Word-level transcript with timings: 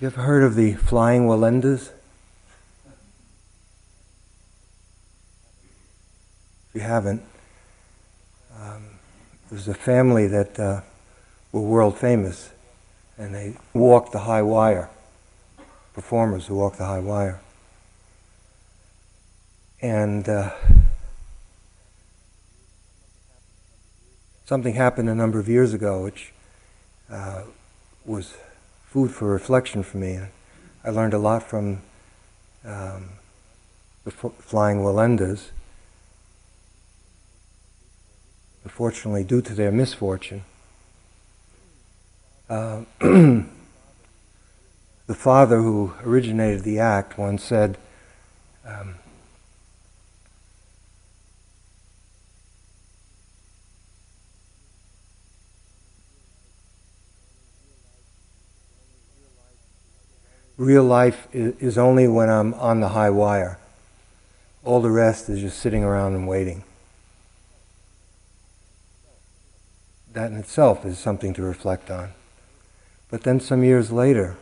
you 0.00 0.06
ever 0.06 0.20
heard 0.20 0.44
of 0.44 0.54
the 0.54 0.74
flying 0.74 1.26
Wallendas? 1.26 1.90
If 6.68 6.74
you 6.74 6.80
haven't, 6.82 7.20
um, 8.60 8.84
there's 9.50 9.66
a 9.66 9.74
family 9.74 10.28
that 10.28 10.60
uh, 10.60 10.82
were 11.50 11.62
world 11.62 11.98
famous, 11.98 12.50
and 13.16 13.34
they 13.34 13.56
walked 13.74 14.12
the 14.12 14.20
high 14.20 14.42
wire. 14.42 14.88
Performers 15.94 16.46
who 16.46 16.54
walked 16.54 16.78
the 16.78 16.86
high 16.86 17.00
wire, 17.00 17.40
and 19.82 20.28
uh, 20.28 20.52
something 24.44 24.74
happened 24.74 25.08
a 25.08 25.14
number 25.16 25.40
of 25.40 25.48
years 25.48 25.74
ago, 25.74 26.04
which 26.04 26.32
uh, 27.10 27.42
was 28.04 28.34
food 28.88 29.10
for 29.10 29.28
reflection 29.28 29.82
for 29.82 29.98
me. 29.98 30.18
I 30.82 30.90
learned 30.90 31.12
a 31.12 31.18
lot 31.18 31.42
from 31.42 31.82
um, 32.64 33.10
the 34.04 34.10
flying 34.10 34.78
Wallendas. 34.78 35.50
Unfortunately, 38.64 39.24
due 39.24 39.42
to 39.42 39.54
their 39.54 39.70
misfortune, 39.70 40.44
uh, 42.48 42.82
the 43.00 43.44
father 45.08 45.58
who 45.58 45.92
originated 46.02 46.62
the 46.62 46.78
act 46.78 47.18
once 47.18 47.44
said, 47.44 47.76
um, 48.66 48.94
real 60.58 60.82
life 60.82 61.28
is 61.32 61.78
only 61.78 62.08
when 62.08 62.28
I'm 62.28 62.52
on 62.54 62.80
the 62.80 62.88
high 62.88 63.10
wire. 63.10 63.58
All 64.64 64.82
the 64.82 64.90
rest 64.90 65.28
is 65.28 65.40
just 65.40 65.58
sitting 65.60 65.84
around 65.84 66.14
and 66.14 66.26
waiting. 66.26 66.64
That 70.12 70.32
in 70.32 70.36
itself 70.36 70.84
is 70.84 70.98
something 70.98 71.32
to 71.34 71.42
reflect 71.42 71.90
on. 71.90 72.10
But 73.08 73.22
then 73.22 73.38
some 73.38 73.62
years 73.62 73.92
later, 73.92 74.36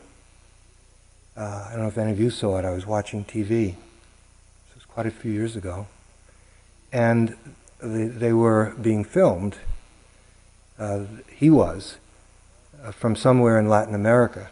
uh, 1.36 1.66
I 1.68 1.72
don't 1.72 1.82
know 1.82 1.88
if 1.88 1.98
any 1.98 2.12
of 2.12 2.18
you 2.18 2.30
saw 2.30 2.58
it, 2.58 2.64
I 2.64 2.70
was 2.70 2.86
watching 2.86 3.22
TV. 3.24 3.74
This 3.74 4.74
was 4.74 4.84
quite 4.86 5.06
a 5.06 5.10
few 5.10 5.30
years 5.30 5.54
ago. 5.54 5.86
And 6.92 7.36
they, 7.80 8.06
they 8.06 8.32
were 8.32 8.74
being 8.80 9.04
filmed. 9.04 9.58
Uh, 10.78 11.04
he 11.30 11.50
was, 11.50 11.98
uh, 12.82 12.90
from 12.90 13.16
somewhere 13.16 13.58
in 13.58 13.68
Latin 13.68 13.94
America 13.94 14.50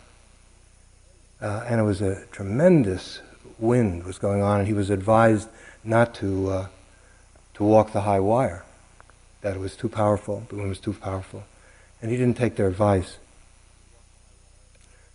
uh, 1.41 1.65
and 1.67 1.81
it 1.81 1.85
was 1.85 2.01
a 2.01 2.25
tremendous 2.27 3.21
wind 3.59 4.05
was 4.05 4.19
going 4.19 4.43
on, 4.43 4.61
and 4.61 4.67
he 4.67 4.75
was 4.75 4.91
advised 4.91 5.49
not 5.83 6.15
to 6.17 6.51
uh, 6.51 6.67
to 7.55 7.65
walk 7.65 7.93
the 7.93 8.03
high 8.03 8.21
wire. 8.21 8.65
That 9.43 9.57
it 9.57 9.61
was 9.61 9.77
too 9.77 9.89
powerful. 9.89 10.45
The 10.49 10.57
wind 10.57 10.69
was 10.69 10.81
too 10.81 10.95
powerful, 10.95 11.45
and 12.01 12.11
he 12.11 12.17
didn't 12.17 12.37
take 12.37 12.57
their 12.57 12.69
advice. 12.69 13.19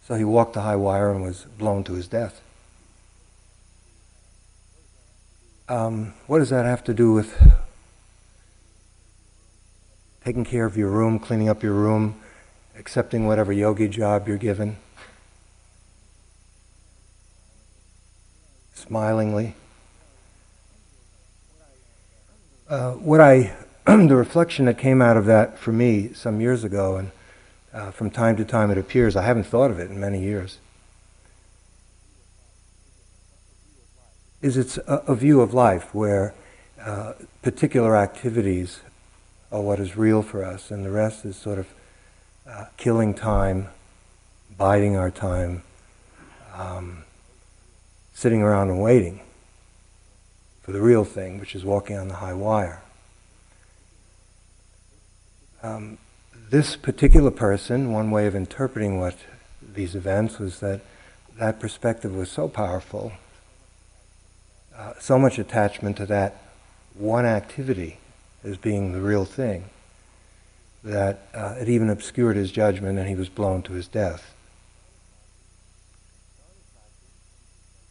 So 0.07 0.15
he 0.15 0.23
walked 0.23 0.53
the 0.53 0.61
high 0.61 0.75
wire 0.75 1.11
and 1.11 1.23
was 1.23 1.45
blown 1.57 1.83
to 1.85 1.93
his 1.93 2.07
death. 2.07 2.41
Um, 5.67 6.13
what 6.25 6.39
does 6.39 6.49
that 6.49 6.65
have 6.65 6.83
to 6.85 6.95
do 6.95 7.13
with 7.13 7.39
taking 10.25 10.43
care 10.43 10.65
of 10.65 10.75
your 10.75 10.89
room, 10.89 11.19
cleaning 11.19 11.47
up 11.47 11.61
your 11.61 11.73
room, 11.73 12.19
accepting 12.75 13.27
whatever 13.27 13.53
yogi 13.53 13.87
job 13.87 14.27
you're 14.27 14.37
given? 14.37 14.77
Smilingly. 18.79 19.55
Uh, 22.69 22.93
what 22.93 23.19
I, 23.19 23.55
the 23.85 24.15
reflection 24.15 24.65
that 24.65 24.77
came 24.77 25.01
out 25.01 25.17
of 25.17 25.25
that 25.25 25.57
for 25.57 25.71
me 25.71 26.13
some 26.13 26.39
years 26.39 26.63
ago, 26.63 26.97
and 26.97 27.11
uh, 27.73 27.91
from 27.91 28.09
time 28.09 28.35
to 28.37 28.45
time 28.45 28.71
it 28.71 28.77
appears, 28.77 29.15
I 29.15 29.23
haven't 29.23 29.45
thought 29.45 29.71
of 29.71 29.79
it 29.79 29.89
in 29.89 29.99
many 29.99 30.21
years, 30.21 30.59
is 34.41 34.55
it's 34.55 34.77
a, 34.77 35.03
a 35.07 35.15
view 35.15 35.41
of 35.41 35.53
life 35.53 35.93
where 35.93 36.33
uh, 36.81 37.13
particular 37.41 37.97
activities 37.97 38.79
are 39.51 39.61
what 39.61 39.79
is 39.79 39.97
real 39.97 40.21
for 40.21 40.43
us, 40.43 40.71
and 40.71 40.85
the 40.85 40.91
rest 40.91 41.25
is 41.25 41.35
sort 41.35 41.59
of 41.59 41.67
uh, 42.47 42.65
killing 42.77 43.13
time, 43.13 43.67
biding 44.57 44.95
our 44.95 45.11
time. 45.11 45.63
Um, 46.55 47.03
sitting 48.19 48.41
around 48.41 48.69
and 48.69 48.81
waiting 48.81 49.21
for 50.61 50.73
the 50.73 50.81
real 50.81 51.05
thing, 51.05 51.39
which 51.39 51.55
is 51.55 51.63
walking 51.63 51.95
on 51.95 52.09
the 52.09 52.15
high 52.15 52.33
wire. 52.33 52.81
Um, 55.63 55.97
this 56.49 56.75
particular 56.75 57.31
person, 57.31 57.93
one 57.93 58.11
way 58.11 58.27
of 58.27 58.35
interpreting 58.35 58.99
what 58.99 59.15
these 59.73 59.95
events 59.95 60.37
was 60.37 60.59
that 60.59 60.81
that 61.37 61.61
perspective 61.61 62.13
was 62.13 62.29
so 62.29 62.49
powerful, 62.49 63.13
uh, 64.75 64.95
so 64.99 65.17
much 65.17 65.39
attachment 65.39 65.95
to 65.95 66.05
that 66.07 66.43
one 66.95 67.25
activity 67.25 67.99
as 68.43 68.57
being 68.57 68.91
the 68.91 68.99
real 68.99 69.23
thing, 69.23 69.69
that 70.83 71.29
uh, 71.33 71.55
it 71.57 71.69
even 71.69 71.89
obscured 71.89 72.35
his 72.35 72.51
judgment 72.51 72.99
and 72.99 73.07
he 73.07 73.15
was 73.15 73.29
blown 73.29 73.61
to 73.61 73.71
his 73.71 73.87
death. 73.87 74.33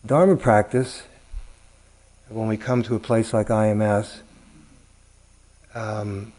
Dharma 0.09 0.37
practice, 0.37 1.03
when 2.31 2.49
we 2.49 2.57
come 2.57 2.83
to 2.85 2.95
a 2.95 2.99
place 2.99 3.35
like 3.35 3.49
IMS, 3.49 4.21
um, 5.75 6.33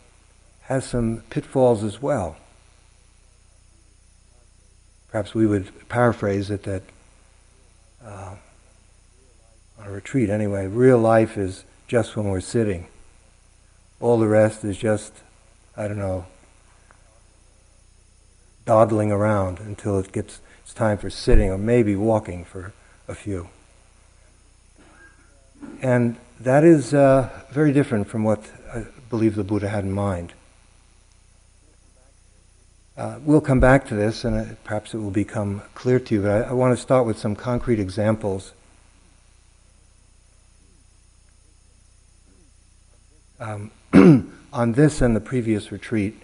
has 0.61 0.85
some 0.85 1.21
pitfalls 1.29 1.83
as 1.83 2.01
well. 2.01 2.35
Perhaps 5.11 5.35
we 5.35 5.45
would 5.45 5.87
paraphrase 5.87 6.49
it 6.49 6.63
that 6.63 6.81
uh, 8.03 8.37
on 9.77 9.85
a 9.85 9.91
retreat 9.91 10.31
anyway, 10.31 10.65
real 10.65 10.97
life 10.97 11.37
is 11.37 11.63
just 11.87 12.15
when 12.15 12.27
we're 12.27 12.41
sitting. 12.41 12.87
All 13.99 14.17
the 14.17 14.27
rest 14.27 14.63
is 14.63 14.79
just, 14.79 15.13
I 15.77 15.87
don't 15.87 15.99
know, 15.99 16.25
dawdling 18.65 19.11
around 19.11 19.59
until 19.59 19.99
it 19.99 20.11
gets 20.11 20.39
it's 20.63 20.73
time 20.73 20.97
for 20.97 21.11
sitting 21.11 21.51
or 21.51 21.59
maybe 21.59 21.95
walking 21.95 22.43
for 22.43 22.73
a 23.07 23.13
few. 23.13 23.49
And 25.81 26.17
that 26.39 26.63
is 26.63 26.93
uh, 26.93 27.29
very 27.51 27.71
different 27.71 28.07
from 28.07 28.23
what 28.23 28.43
I 28.73 28.85
believe 29.09 29.35
the 29.35 29.43
Buddha 29.43 29.69
had 29.69 29.83
in 29.83 29.91
mind. 29.91 30.33
Uh, 32.97 33.17
we'll 33.23 33.39
come 33.39 33.61
back 33.61 33.87
to 33.87 33.95
this, 33.95 34.25
and 34.25 34.35
uh, 34.35 34.55
perhaps 34.65 34.93
it 34.93 34.97
will 34.97 35.09
become 35.09 35.61
clear 35.73 35.99
to 35.99 36.15
you, 36.15 36.21
but 36.21 36.31
I, 36.31 36.49
I 36.49 36.51
want 36.51 36.75
to 36.75 36.81
start 36.81 37.05
with 37.05 37.17
some 37.17 37.33
concrete 37.33 37.79
examples. 37.79 38.51
Um, 43.39 43.71
on 44.51 44.73
this 44.73 45.01
and 45.01 45.15
the 45.15 45.21
previous 45.21 45.71
retreat, 45.71 46.21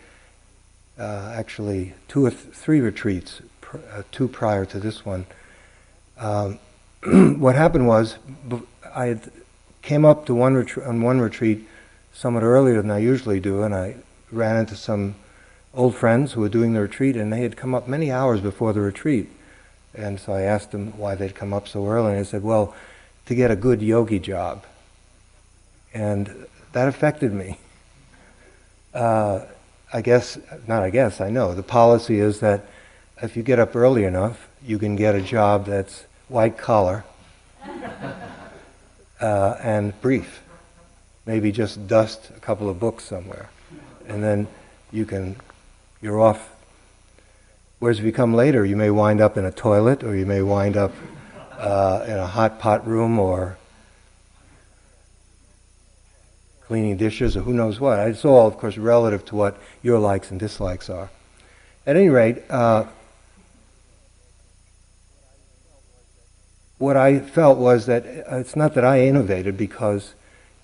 uh, 0.99 1.33
actually 1.33 1.93
two 2.09 2.25
or 2.25 2.31
th- 2.31 2.53
three 2.53 2.81
retreats, 2.81 3.41
pr- 3.61 3.77
uh, 3.91 4.03
two 4.11 4.27
prior 4.27 4.65
to 4.65 4.79
this 4.79 5.05
one, 5.05 5.25
um, 6.17 6.59
what 7.39 7.55
happened 7.55 7.87
was 7.87 8.17
I 8.95 9.19
came 9.81 10.05
up 10.05 10.25
to 10.27 10.33
one 10.33 10.55
on 10.85 11.01
one 11.01 11.19
retreat 11.19 11.67
somewhat 12.13 12.43
earlier 12.43 12.81
than 12.81 12.89
I 12.89 12.99
usually 12.99 13.41
do, 13.41 13.61
and 13.61 13.75
I 13.75 13.97
ran 14.31 14.55
into 14.55 14.75
some 14.75 15.15
old 15.73 15.95
friends 15.95 16.31
who 16.31 16.41
were 16.41 16.49
doing 16.49 16.73
the 16.73 16.79
retreat, 16.79 17.17
and 17.17 17.31
they 17.31 17.41
had 17.41 17.57
come 17.57 17.75
up 17.75 17.89
many 17.89 18.09
hours 18.09 18.39
before 18.39 18.71
the 18.71 18.79
retreat. 18.79 19.29
And 19.93 20.17
so 20.17 20.31
I 20.33 20.41
asked 20.41 20.71
them 20.71 20.97
why 20.97 21.15
they'd 21.15 21.35
come 21.35 21.53
up 21.53 21.67
so 21.67 21.85
early, 21.87 22.11
and 22.11 22.19
they 22.19 22.23
said, 22.23 22.41
"Well, 22.41 22.73
to 23.25 23.35
get 23.35 23.51
a 23.51 23.55
good 23.55 23.81
yogi 23.81 24.19
job." 24.19 24.63
And 25.93 26.47
that 26.71 26.87
affected 26.87 27.33
me. 27.33 27.59
Uh, 28.93 29.41
I 29.91 30.01
guess, 30.01 30.37
not 30.67 30.83
I 30.83 30.89
guess, 30.89 31.19
I 31.19 31.29
know. 31.29 31.53
The 31.53 31.63
policy 31.63 32.19
is 32.19 32.39
that 32.39 32.65
if 33.21 33.35
you 33.35 33.43
get 33.43 33.59
up 33.59 33.75
early 33.75 34.05
enough, 34.05 34.47
you 34.65 34.79
can 34.79 34.95
get 34.95 35.15
a 35.15 35.21
job 35.21 35.65
that's 35.65 36.05
white 36.29 36.57
collar 36.57 37.03
uh, 39.19 39.55
and 39.61 39.99
brief. 40.01 40.41
Maybe 41.25 41.51
just 41.51 41.87
dust 41.87 42.29
a 42.35 42.39
couple 42.39 42.69
of 42.69 42.79
books 42.79 43.03
somewhere, 43.03 43.49
and 44.07 44.23
then 44.23 44.47
you 44.91 45.05
can 45.05 45.35
you're 46.01 46.21
off. 46.21 46.51
Whereas 47.79 47.99
if 47.99 48.05
you 48.05 48.11
come 48.11 48.33
later, 48.33 48.63
you 48.65 48.75
may 48.75 48.91
wind 48.91 49.21
up 49.21 49.37
in 49.37 49.45
a 49.45 49.51
toilet, 49.51 50.03
or 50.03 50.15
you 50.15 50.25
may 50.25 50.41
wind 50.41 50.77
up 50.77 50.91
uh, 51.57 52.05
in 52.07 52.13
a 52.13 52.27
hot 52.27 52.59
pot 52.59 52.87
room, 52.87 53.17
or 53.17 53.57
cleaning 56.61 56.97
dishes, 56.97 57.35
or 57.35 57.41
who 57.41 57.53
knows 57.53 57.79
what. 57.79 57.99
It's 58.07 58.25
all, 58.25 58.47
of 58.47 58.57
course, 58.57 58.77
relative 58.77 59.25
to 59.25 59.35
what 59.35 59.57
your 59.81 59.99
likes 59.99 60.31
and 60.31 60.39
dislikes 60.39 60.89
are. 60.89 61.09
At 61.87 61.95
any 61.95 62.09
rate, 62.09 62.43
uh, 62.49 62.85
what 66.77 66.97
I 66.97 67.19
felt 67.19 67.57
was 67.57 67.85
that 67.85 68.05
uh, 68.05 68.37
it's 68.37 68.55
not 68.55 68.73
that 68.73 68.83
I 68.83 69.01
innovated 69.01 69.57
because 69.57 70.13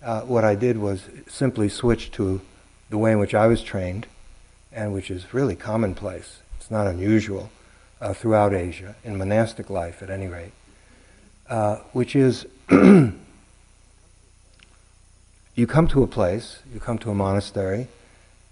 uh, 0.03 0.21
what 0.21 0.43
I 0.43 0.55
did 0.55 0.77
was 0.77 1.03
simply 1.27 1.69
switch 1.69 2.11
to 2.11 2.41
the 2.89 2.97
way 2.97 3.13
in 3.13 3.19
which 3.19 3.33
I 3.33 3.47
was 3.47 3.63
trained, 3.63 4.07
and 4.73 4.93
which 4.93 5.09
is 5.09 5.33
really 5.33 5.55
commonplace. 5.55 6.39
It's 6.57 6.69
not 6.69 6.87
unusual 6.87 7.49
uh, 8.01 8.13
throughout 8.13 8.53
Asia, 8.53 8.95
in 9.03 9.17
monastic 9.17 9.69
life 9.69 10.03
at 10.03 10.09
any 10.09 10.27
rate, 10.27 10.51
uh, 11.49 11.77
which 11.93 12.15
is 12.15 12.45
you 12.69 13.15
come 15.67 15.87
to 15.87 16.03
a 16.03 16.07
place, 16.07 16.59
you 16.73 16.79
come 16.79 16.97
to 16.99 17.11
a 17.11 17.15
monastery, 17.15 17.87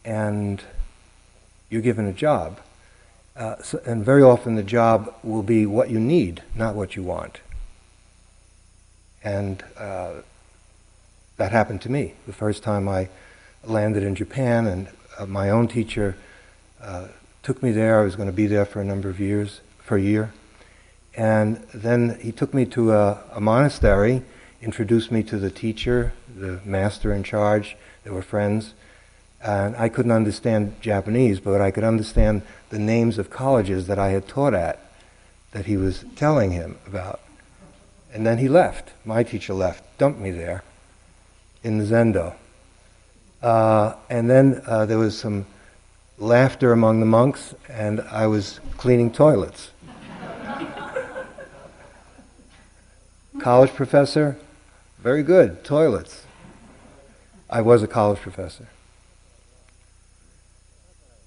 and 0.06 0.64
you're 1.70 1.82
given 1.82 2.06
a 2.06 2.14
job. 2.14 2.60
Uh, 3.36 3.62
so, 3.62 3.82
and 3.86 4.06
very 4.06 4.24
often 4.24 4.56
the 4.56 4.64
job 4.64 5.14
will 5.24 5.44
be 5.44 5.66
what 5.66 5.90
you 5.90 6.00
need, 6.00 6.44
not 6.56 6.76
what 6.76 6.96
you 6.96 7.04
want. 7.04 7.40
And 9.24 9.64
uh, 9.78 10.14
that 11.38 11.52
happened 11.52 11.82
to 11.82 11.92
me 11.92 12.14
the 12.26 12.34
first 12.34 12.64
time 12.64 12.88
I 12.88 13.10
landed 13.64 14.04
in 14.04 14.16
Japan, 14.16 14.68
and 14.68 14.88
uh, 15.18 15.26
my 15.26 15.50
own 15.50 15.68
teacher 15.68 16.16
uh, 16.82 17.08
took 17.44 17.62
me 17.62 17.72
there. 17.72 18.00
I 18.00 18.04
was 18.04 18.16
going 18.16 18.30
to 18.30 18.36
be 18.36 18.48
there 18.48 18.66
for 18.66 18.82
a 18.82 18.86
number 18.86 19.10
of 19.10 19.20
years, 19.20 19.62
for 19.80 19.98
a 19.98 20.02
year. 20.02 20.34
And 21.16 21.58
then 21.74 22.18
he 22.22 22.32
took 22.32 22.54
me 22.54 22.66
to 22.68 22.94
a, 22.94 23.22
a 23.34 23.42
monastery, 23.42 24.24
introduced 24.62 25.12
me 25.12 25.24
to 25.24 25.38
the 25.38 25.50
teacher, 25.50 26.14
the 26.34 26.62
master 26.64 27.14
in 27.14 27.24
charge. 27.24 27.76
They 28.04 28.12
were 28.12 28.22
friends. 28.22 28.74
And 29.42 29.76
I 29.76 29.90
couldn't 29.90 30.12
understand 30.12 30.82
Japanese, 30.82 31.40
but 31.40 31.62
I 31.62 31.72
could 31.72 31.84
understand 31.84 32.42
the 32.70 32.80
names 32.80 33.18
of 33.18 33.30
colleges 33.30 33.88
that 33.88 33.98
I 33.98 34.10
had 34.10 34.28
taught 34.28 34.54
at 34.54 34.80
that 35.52 35.66
he 35.66 35.78
was 35.78 36.06
telling 36.16 36.52
him 36.52 36.78
about. 36.86 37.22
And 38.14 38.26
then 38.26 38.38
he 38.40 38.48
left. 38.48 38.94
My 39.06 39.24
teacher 39.24 39.54
left, 39.54 39.98
dumped 39.98 40.20
me 40.20 40.32
there 40.32 40.64
in 41.64 41.78
the 41.78 41.84
Zendo. 41.84 42.36
Uh, 43.42 43.96
and 44.10 44.30
then 44.30 44.62
uh, 44.66 44.86
there 44.86 44.98
was 44.98 45.18
some 45.18 45.46
laughter 46.18 46.72
among 46.74 47.00
the 47.00 47.06
monks, 47.06 47.56
and 47.70 48.02
I 48.02 48.28
was 48.28 48.60
cleaning 48.78 49.12
toilets. 49.12 49.72
college 53.40 53.74
professor, 53.74 54.38
very 55.00 55.24
good, 55.24 55.64
toilets. 55.64 56.26
I 57.50 57.62
was 57.62 57.82
a 57.82 57.88
college 57.88 58.20
professor. 58.20 58.68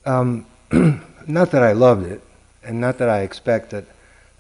Um, 0.04 0.46
not 1.26 1.50
that 1.52 1.62
I 1.62 1.72
loved 1.72 2.06
it, 2.06 2.22
and 2.62 2.80
not 2.80 2.98
that 2.98 3.08
I 3.08 3.22
expect 3.22 3.70
that 3.70 3.84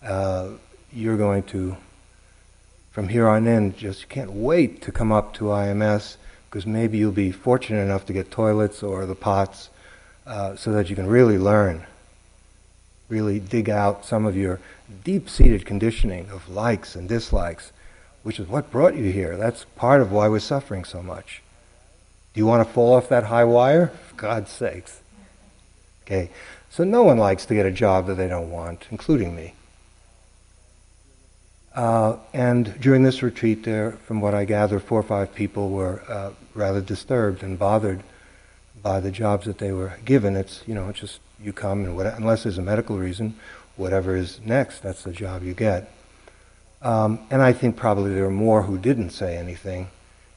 uh, 0.02 0.48
you're 0.92 1.16
going 1.16 1.44
to, 1.44 1.76
from 2.92 3.08
here 3.08 3.26
on 3.26 3.46
in, 3.46 3.74
just 3.74 4.10
can't 4.10 4.30
wait 4.30 4.82
to 4.82 4.92
come 4.92 5.10
up 5.10 5.32
to 5.34 5.44
IMS 5.44 6.16
because 6.48 6.66
maybe 6.66 6.98
you'll 6.98 7.10
be 7.10 7.32
fortunate 7.32 7.80
enough 7.80 8.04
to 8.04 8.12
get 8.12 8.30
toilets 8.30 8.82
or 8.82 9.06
the 9.06 9.14
pots 9.14 9.70
uh, 10.26 10.54
so 10.54 10.70
that 10.72 10.90
you 10.90 10.94
can 10.94 11.06
really 11.06 11.38
learn, 11.38 11.86
really 13.08 13.40
dig 13.40 13.70
out 13.70 14.04
some 14.04 14.26
of 14.26 14.36
your 14.36 14.60
deep 15.04 15.30
seated 15.30 15.64
conditioning 15.64 16.28
of 16.28 16.50
likes 16.50 16.94
and 16.94 17.08
dislikes, 17.08 17.72
which 18.22 18.38
is 18.38 18.46
what 18.46 18.70
brought 18.70 18.94
you 18.94 19.10
here. 19.10 19.38
That's 19.38 19.64
part 19.74 20.02
of 20.02 20.12
why 20.12 20.28
we're 20.28 20.38
suffering 20.38 20.84
so 20.84 21.02
much. 21.02 21.42
Do 22.34 22.40
you 22.40 22.46
want 22.46 22.66
to 22.66 22.72
fall 22.72 22.94
off 22.94 23.08
that 23.08 23.24
high 23.24 23.44
wire? 23.44 23.86
For 24.08 24.16
God's 24.16 24.50
sakes. 24.50 25.00
Okay, 26.04 26.28
so 26.68 26.84
no 26.84 27.02
one 27.02 27.16
likes 27.16 27.46
to 27.46 27.54
get 27.54 27.64
a 27.64 27.70
job 27.70 28.06
that 28.06 28.16
they 28.16 28.28
don't 28.28 28.50
want, 28.50 28.86
including 28.90 29.34
me. 29.34 29.54
Uh, 31.74 32.16
and 32.34 32.78
during 32.80 33.02
this 33.02 33.22
retreat, 33.22 33.64
there, 33.64 33.92
from 33.92 34.20
what 34.20 34.34
I 34.34 34.44
gather, 34.44 34.78
four 34.78 35.00
or 35.00 35.04
five 35.04 35.34
people 35.34 35.70
were 35.70 36.02
uh, 36.08 36.32
rather 36.54 36.80
disturbed 36.80 37.42
and 37.42 37.58
bothered 37.58 38.02
by 38.82 39.00
the 39.00 39.10
jobs 39.10 39.46
that 39.46 39.58
they 39.58 39.72
were 39.72 39.94
given. 40.04 40.36
It's 40.36 40.62
you 40.66 40.74
know, 40.74 40.88
it's 40.88 41.00
just 41.00 41.20
you 41.42 41.52
come 41.52 41.84
and 41.84 41.96
what, 41.96 42.06
unless 42.06 42.42
there's 42.42 42.58
a 42.58 42.62
medical 42.62 42.98
reason, 42.98 43.34
whatever 43.76 44.16
is 44.16 44.40
next, 44.44 44.80
that's 44.80 45.02
the 45.02 45.12
job 45.12 45.42
you 45.42 45.54
get. 45.54 45.90
Um, 46.82 47.20
and 47.30 47.40
I 47.40 47.52
think 47.52 47.76
probably 47.76 48.12
there 48.12 48.26
are 48.26 48.30
more 48.30 48.64
who 48.64 48.76
didn't 48.76 49.10
say 49.10 49.36
anything, 49.36 49.88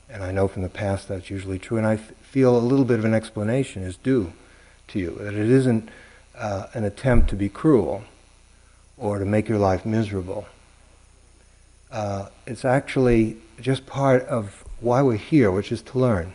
and 0.09 0.23
I 0.23 0.31
know 0.31 0.47
from 0.47 0.61
the 0.61 0.69
past 0.69 1.07
that's 1.07 1.29
usually 1.29 1.59
true. 1.59 1.77
And 1.77 1.87
I 1.87 1.95
f- 1.95 2.11
feel 2.21 2.55
a 2.55 2.59
little 2.59 2.85
bit 2.85 2.99
of 2.99 3.05
an 3.05 3.13
explanation 3.13 3.83
is 3.83 3.97
due 3.97 4.31
to 4.89 4.99
you. 4.99 5.17
That 5.19 5.33
it 5.33 5.49
isn't 5.49 5.89
uh, 6.37 6.67
an 6.73 6.83
attempt 6.83 7.29
to 7.31 7.35
be 7.35 7.49
cruel 7.49 8.03
or 8.97 9.19
to 9.19 9.25
make 9.25 9.49
your 9.49 9.57
life 9.57 9.85
miserable. 9.85 10.47
Uh, 11.95 12.27
it's 12.45 12.65
actually 12.65 13.37
just 13.61 13.85
part 13.85 14.21
of 14.23 14.65
why 14.81 15.01
we're 15.01 15.15
here, 15.15 15.49
which 15.49 15.71
is 15.71 15.81
to 15.81 15.97
learn. 15.97 16.33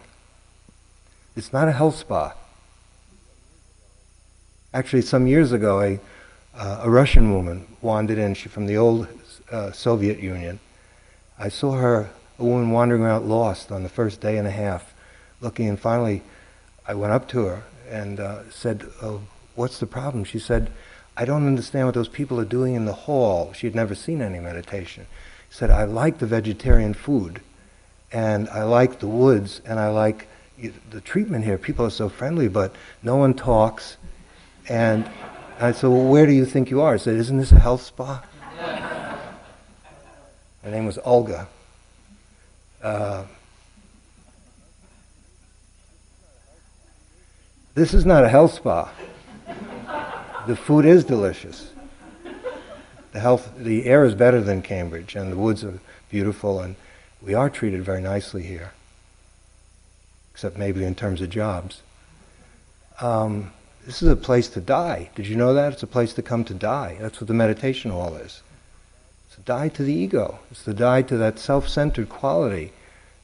It's 1.37 1.53
not 1.53 1.69
a 1.69 1.73
health 1.73 1.97
spa. 1.97 2.33
Actually, 4.73 5.03
some 5.03 5.27
years 5.27 5.53
ago, 5.53 5.83
a, 5.83 6.01
uh, 6.57 6.81
a 6.85 6.89
Russian 6.89 7.35
woman 7.35 7.67
wandered 7.83 8.17
in. 8.17 8.33
She 8.33 8.49
from 8.49 8.65
the 8.65 8.79
old 8.79 9.07
uh, 9.53 9.71
Soviet 9.73 10.19
Union. 10.21 10.61
I 11.39 11.51
saw 11.51 11.73
her, 11.73 12.09
a 12.39 12.45
woman 12.45 12.71
wandering 12.71 13.03
around 13.03 13.29
lost 13.29 13.71
on 13.71 13.83
the 13.83 13.91
first 13.91 14.23
day 14.23 14.39
and 14.39 14.49
a 14.49 14.51
half, 14.51 14.95
looking, 15.43 15.69
and 15.69 15.79
finally, 15.79 16.23
I 16.89 16.95
went 16.95 17.13
up 17.13 17.29
to 17.29 17.45
her 17.45 17.65
and 17.87 18.19
uh, 18.19 18.49
said, 18.51 18.87
oh, 19.03 19.25
What's 19.57 19.79
the 19.79 19.87
problem? 19.87 20.25
She 20.25 20.39
said, 20.39 20.71
I 21.19 21.27
don't 21.27 21.47
understand 21.47 21.85
what 21.85 21.95
those 21.95 22.09
people 22.09 22.41
are 22.41 22.47
doing 22.47 22.77
in 22.77 22.87
the 22.87 22.95
hall. 22.95 23.53
She 23.53 23.67
had 23.67 23.75
never 23.75 23.95
seen 23.95 24.23
any 24.23 24.41
meditation. 24.41 25.05
Said, 25.51 25.71
I 25.71 25.85
like 25.85 26.19
the 26.19 26.27
vegetarian 26.27 26.95
food, 26.95 27.41
and 28.13 28.49
I 28.49 28.63
like 28.63 29.01
the 29.01 29.09
woods, 29.09 29.61
and 29.65 29.79
I 29.79 29.89
like 29.89 30.29
the 30.91 31.01
treatment 31.01 31.45
here. 31.45 31.59
People 31.59 31.85
are 31.87 31.91
so 31.91 32.09
friendly, 32.09 32.49
but 32.49 32.75
no 33.03 33.17
one 33.17 33.35
talks. 33.35 33.97
And 34.69 35.11
I 35.59 35.73
said, 35.73 35.89
Well, 35.91 36.07
where 36.07 36.27
do 36.27 36.33
you 36.33 36.45
think 36.45 36.71
you 36.71 36.81
are? 36.81 36.95
I 36.95 36.97
said, 36.99 37.17
Isn't 37.17 37.39
this 37.39 37.53
a 37.53 37.59
health 37.59 37.83
spa? 37.83 38.25
Her 40.63 40.71
name 40.71 40.87
was 40.87 40.99
Olga. 41.05 41.49
Uh, 42.83 43.25
This 47.75 47.95
is 47.95 48.05
not 48.05 48.25
a 48.25 48.29
health 48.29 48.55
spa. 48.55 48.91
The 50.47 50.57
food 50.57 50.85
is 50.85 51.05
delicious. 51.05 51.71
The 53.13 53.21
health, 53.21 53.53
the 53.57 53.87
air 53.87 54.05
is 54.05 54.15
better 54.15 54.41
than 54.41 54.63
Cambridge, 54.63 55.17
and 55.17 55.33
the 55.33 55.37
woods 55.37 55.65
are 55.65 55.81
beautiful, 56.11 56.61
and 56.61 56.77
we 57.21 57.35
are 57.35 57.51
treated 57.51 57.83
very 57.83 58.01
nicely 58.01 58.43
here, 58.43 58.73
except 60.33 60.57
maybe 60.57 60.85
in 60.85 60.95
terms 60.95 61.21
of 61.21 61.31
jobs. 61.31 61.83
Um, 63.01 63.53
this 63.85 64.03
is 64.03 64.09
a 64.09 64.17
place 64.17 64.49
to 64.51 64.61
die. 64.61 65.11
Did 65.15 65.27
you 65.27 65.37
know 65.37 65.55
that? 65.55 65.73
It's 65.73 65.83
a 65.83 65.89
place 65.89 66.13
to 66.15 66.23
come 66.23 66.45
to 66.45 66.55
die. 66.55 66.99
That's 67.01 67.21
what 67.21 67.29
the 67.29 67.35
meditation 67.35 67.91
hall 67.91 68.15
is. 68.15 68.43
It's 69.27 69.37
to 69.37 69.41
die 69.43 69.69
to 69.71 69.83
the 69.83 69.93
ego. 69.93 70.39
It's 70.51 70.65
to 70.65 70.75
die 70.75 71.03
to 71.03 71.17
that 71.17 71.39
self-centered 71.39 72.09
quality 72.09 72.73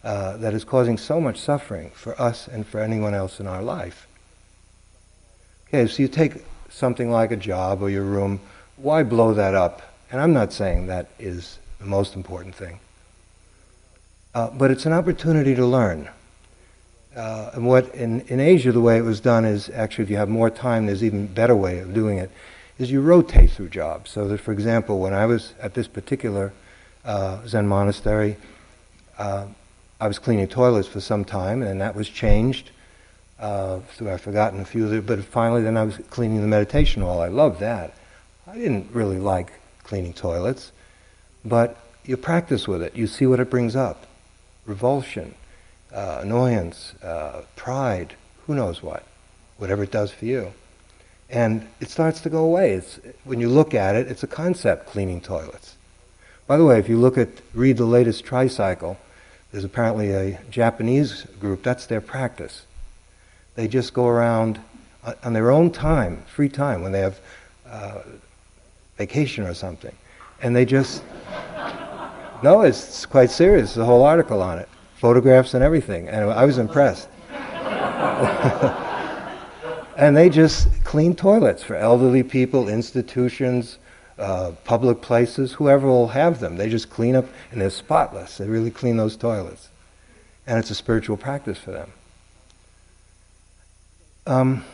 uh, 0.03 0.37
that 0.39 0.55
is 0.55 0.65
causing 0.65 0.99
so 0.99 1.21
much 1.21 1.39
suffering 1.39 1.91
for 1.91 2.21
us 2.21 2.49
and 2.49 2.67
for 2.67 2.81
anyone 2.81 3.15
else 3.15 3.39
in 3.39 3.47
our 3.47 3.63
life. 3.63 4.07
Okay, 5.69 5.87
so 5.87 6.03
you 6.03 6.09
take 6.09 6.45
something 6.71 7.11
like 7.11 7.33
a 7.33 7.37
job 7.37 7.83
or 7.83 7.91
your 7.91 8.05
room, 8.05 8.41
why 8.77 9.03
blow 9.03 9.35
that 9.35 9.55
up? 9.55 9.83
And 10.11 10.21
I'm 10.21 10.33
not 10.33 10.53
saying 10.53 10.87
that 10.87 11.09
is 11.19 11.59
the 11.79 11.87
most 11.87 12.15
important 12.15 12.55
thing. 12.55 12.81
Uh, 14.35 14.51
but 14.51 14.71
it's 14.71 14.87
an 14.87 14.93
opportunity 14.93 15.55
to 15.55 15.67
learn. 15.67 16.09
Uh, 17.15 17.51
and 17.55 17.67
what 17.67 17.95
in, 17.95 18.21
in 18.23 18.41
Asia, 18.41 18.73
the 18.73 18.81
way 18.81 18.99
it 18.99 19.03
was 19.03 19.21
done 19.21 19.45
is 19.45 19.71
actually, 19.71 20.05
if 20.05 20.11
you 20.11 20.17
have 20.17 20.29
more 20.29 20.51
time, 20.51 20.87
there's 20.87 21.03
even 21.03 21.27
better 21.27 21.57
way 21.57 21.79
of 21.79 21.95
doing 21.95 22.19
it. 22.19 22.31
Is 22.79 22.91
you 22.91 23.01
rotate 23.01 23.51
through 23.51 23.71
jobs. 23.71 24.11
So 24.11 24.29
that, 24.29 24.39
for 24.39 24.53
example, 24.53 25.01
when 25.01 25.15
I 25.15 25.25
was 25.25 25.55
at 25.61 25.73
this 25.73 25.89
particular 25.89 26.53
uh, 27.05 27.47
Zen 27.47 27.67
monastery, 27.67 28.37
uh, 29.19 29.47
I 29.99 30.09
was 30.09 30.19
cleaning 30.19 30.47
toilets 30.47 30.87
for 30.87 31.01
some 31.01 31.25
time, 31.25 31.63
and 31.63 31.81
that 31.81 31.97
was 31.97 32.09
changed 32.09 32.71
uh, 33.39 33.81
so 33.97 34.11
I've 34.11 34.21
forgotten 34.21 34.61
a 34.61 34.65
few 34.65 34.87
of 34.87 34.93
it, 34.95 35.07
but 35.07 35.23
finally 35.25 35.63
then 35.63 35.77
I 35.77 35.85
was 35.85 35.99
cleaning 36.11 36.41
the 36.41 36.47
meditation 36.47 37.03
hall. 37.03 37.21
I 37.21 37.29
loved 37.29 37.61
that. 37.61 37.95
I 38.47 38.57
didn't 38.57 38.91
really 38.93 39.19
like 39.19 39.53
cleaning 39.83 40.13
toilets, 40.13 40.73
but 41.45 41.77
you 42.05 42.17
practice 42.17 42.69
with 42.69 42.83
it. 42.83 42.95
You 42.95 43.07
see 43.07 43.27
what 43.27 43.41
it 43.41 43.51
brings 43.51 43.75
up. 43.75 44.07
Revulsion, 44.67 45.35
uh, 45.93 46.21
annoyance, 46.23 46.95
uh, 47.03 47.43
pride, 47.57 48.15
who 48.47 48.55
knows 48.55 48.83
what, 48.83 49.05
whatever 49.59 49.83
it 49.83 49.91
does 49.91 50.13
for 50.13 50.25
you. 50.25 50.53
And 51.29 51.67
it 51.81 51.91
starts 51.91 52.21
to 52.21 52.31
go 52.31 52.45
away. 52.45 52.73
It's, 52.73 53.01
when 53.25 53.41
you 53.41 53.49
look 53.49 53.75
at 53.75 53.97
it, 53.97 54.09
it's 54.09 54.23
a 54.23 54.29
concept, 54.29 54.87
cleaning 54.87 55.21
toilets. 55.21 55.77
By 56.47 56.57
the 56.57 56.65
way, 56.65 56.79
if 56.79 56.89
you 56.89 56.99
look 56.99 57.19
at, 57.19 57.29
read 57.53 57.77
the 57.77 57.85
latest 57.85 58.25
tricycle, 58.25 58.97
there's 59.51 59.65
apparently 59.65 60.13
a 60.13 60.41
Japanese 60.51 61.25
group, 61.41 61.63
that's 61.63 61.87
their 61.87 62.01
practice 62.01 62.67
they 63.57 63.67
just 63.67 63.93
go 63.93 64.07
around 64.07 64.61
uh, 65.03 65.15
on 65.25 65.33
their 65.33 65.51
own 65.51 65.71
time, 65.71 66.23
free 66.33 66.49
time, 66.49 66.83
when 66.83 66.93
they 66.93 67.01
have 67.01 67.19
uh, 67.69 68.01
vacation 68.97 69.47
or 69.47 69.55
something, 69.55 69.95
and 70.43 70.55
they 70.55 70.65
just 70.65 71.03
No, 72.43 72.63
it's 72.63 73.07
quite 73.07 73.31
serious. 73.31 73.75
The 73.75 73.85
whole 73.85 74.03
article 74.03 74.43
on 74.43 74.59
it, 74.59 74.69
photographs 74.97 75.55
and 75.55 75.65
everything, 75.65 76.09
and 76.09 76.31
I 76.31 76.45
was 76.45 76.59
impressed. 76.59 77.09
and 79.97 80.17
they 80.17 80.29
just 80.29 80.69
clean 80.85 81.15
toilets 81.15 81.63
for 81.63 81.77
elderly 81.77 82.23
people, 82.23 82.69
institutions, 82.69 83.79
uh, 84.19 84.53
public 84.65 85.01
places, 85.01 85.53
whoever 85.53 85.87
will 85.87 86.09
have 86.09 86.41
them. 86.41 86.57
They 86.57 86.69
just 86.69 86.91
clean 86.91 87.17
up, 87.17 87.27
and 87.51 87.61
they're 87.61 87.71
spotless. 87.71 88.39
They 88.39 88.47
really 88.47 88.71
clean 88.71 88.97
those 88.97 89.17
toilets. 89.17 89.69
And 90.47 90.59
it's 90.59 90.71
a 90.71 90.75
spiritual 90.75 91.17
practice 91.17 91.59
for 91.59 91.71
them. 91.73 91.93
Um, 94.27 94.65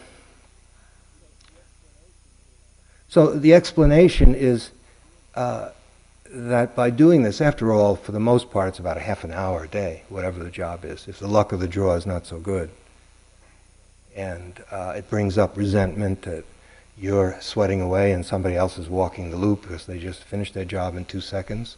so 3.13 3.27
the 3.27 3.53
explanation 3.53 4.35
is 4.35 4.71
uh, 5.35 5.69
that 6.31 6.75
by 6.75 6.89
doing 6.89 7.25
this, 7.25 7.43
after 7.43 7.71
all, 7.71 7.95
for 7.95 8.11
the 8.11 8.19
most 8.19 8.51
part, 8.51 8.69
it's 8.69 8.79
about 8.79 8.97
a 8.97 9.01
half 9.01 9.23
an 9.23 9.33
hour 9.33 9.65
a 9.65 9.69
day, 9.69 10.05
whatever 10.09 10.43
the 10.43 10.49
job 10.49 10.87
is, 10.87 11.07
if 11.07 11.19
the 11.19 11.29
luck 11.29 11.53
of 11.53 11.61
the 11.61 11.69
draw 11.69 11.95
is 11.95 12.07
not 12.07 12.25
so 12.25 12.39
good. 12.39 12.71
And 14.17 14.65
uh, 14.71 14.95
it 14.97 15.11
brings 15.11 15.37
up 15.37 15.59
resentment 15.59 16.23
that 16.23 16.45
you're 16.97 17.37
sweating 17.43 17.83
away 17.83 18.13
and 18.13 18.25
somebody 18.25 18.57
else 18.57 18.79
is 18.79 18.89
walking 18.89 19.31
the 19.31 19.37
loop 19.37 19.61
because 19.61 19.85
they 19.85 19.99
just 19.99 20.25
finished 20.25 20.55
their 20.55 20.65
job 20.65 20.97
in 20.97 21.05
two 21.05 21.21
seconds. 21.21 21.77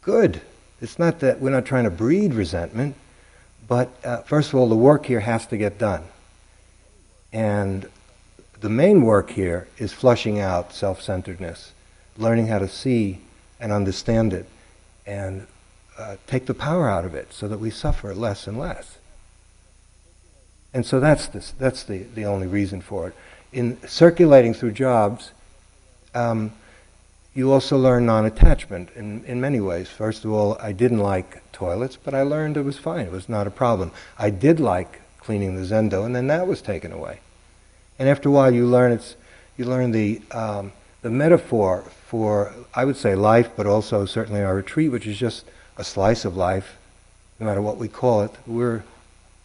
Good. 0.00 0.40
It's 0.80 0.98
not 0.98 1.20
that 1.20 1.42
we're 1.42 1.50
not 1.50 1.66
trying 1.66 1.84
to 1.84 1.90
breed 1.90 2.32
resentment, 2.32 2.94
but 3.68 3.90
uh, 4.02 4.22
first 4.22 4.48
of 4.48 4.54
all, 4.54 4.70
the 4.70 4.76
work 4.76 5.04
here 5.04 5.20
has 5.20 5.46
to 5.48 5.58
get 5.58 5.76
done. 5.76 6.04
And 7.34 7.86
the 8.62 8.70
main 8.70 9.02
work 9.02 9.30
here 9.30 9.66
is 9.76 9.92
flushing 9.92 10.38
out 10.38 10.72
self 10.72 11.02
centeredness, 11.02 11.72
learning 12.16 12.46
how 12.46 12.60
to 12.60 12.68
see 12.68 13.20
and 13.60 13.72
understand 13.72 14.32
it, 14.32 14.46
and 15.04 15.46
uh, 15.98 16.16
take 16.26 16.46
the 16.46 16.54
power 16.54 16.88
out 16.88 17.04
of 17.04 17.14
it 17.14 17.32
so 17.32 17.48
that 17.48 17.58
we 17.58 17.70
suffer 17.70 18.14
less 18.14 18.46
and 18.46 18.58
less. 18.58 18.98
And 20.72 20.86
so 20.86 21.00
that's, 21.00 21.26
this, 21.26 21.50
that's 21.50 21.82
the, 21.82 22.04
the 22.14 22.24
only 22.24 22.46
reason 22.46 22.80
for 22.80 23.08
it. 23.08 23.14
In 23.52 23.76
circulating 23.86 24.54
through 24.54 24.72
jobs, 24.72 25.32
um, 26.14 26.52
you 27.34 27.52
also 27.52 27.76
learn 27.76 28.06
non 28.06 28.24
attachment 28.26 28.90
in, 28.94 29.24
in 29.24 29.40
many 29.40 29.60
ways. 29.60 29.88
First 29.88 30.24
of 30.24 30.32
all, 30.32 30.56
I 30.60 30.70
didn't 30.70 31.00
like 31.00 31.50
toilets, 31.52 31.96
but 31.96 32.14
I 32.14 32.22
learned 32.22 32.56
it 32.56 32.62
was 32.62 32.78
fine, 32.78 33.06
it 33.06 33.12
was 33.12 33.28
not 33.28 33.48
a 33.48 33.50
problem. 33.50 33.90
I 34.16 34.30
did 34.30 34.60
like 34.60 35.00
cleaning 35.18 35.56
the 35.56 35.62
zendo, 35.62 36.06
and 36.06 36.14
then 36.14 36.28
that 36.28 36.46
was 36.46 36.62
taken 36.62 36.92
away. 36.92 37.18
And 37.98 38.08
after 38.08 38.28
a 38.28 38.32
while, 38.32 38.52
you 38.52 38.66
learn 38.66 38.92
it's 38.92 39.16
you 39.56 39.64
learn 39.64 39.92
the 39.92 40.20
um, 40.32 40.72
the 41.02 41.10
metaphor 41.10 41.84
for 42.06 42.52
I 42.74 42.84
would 42.84 42.96
say 42.96 43.14
life, 43.14 43.50
but 43.56 43.66
also 43.66 44.06
certainly 44.06 44.42
our 44.42 44.54
retreat, 44.54 44.90
which 44.90 45.06
is 45.06 45.18
just 45.18 45.44
a 45.76 45.84
slice 45.84 46.24
of 46.24 46.36
life, 46.36 46.76
no 47.38 47.46
matter 47.46 47.62
what 47.62 47.76
we 47.76 47.88
call 47.88 48.22
it. 48.22 48.32
We're 48.46 48.84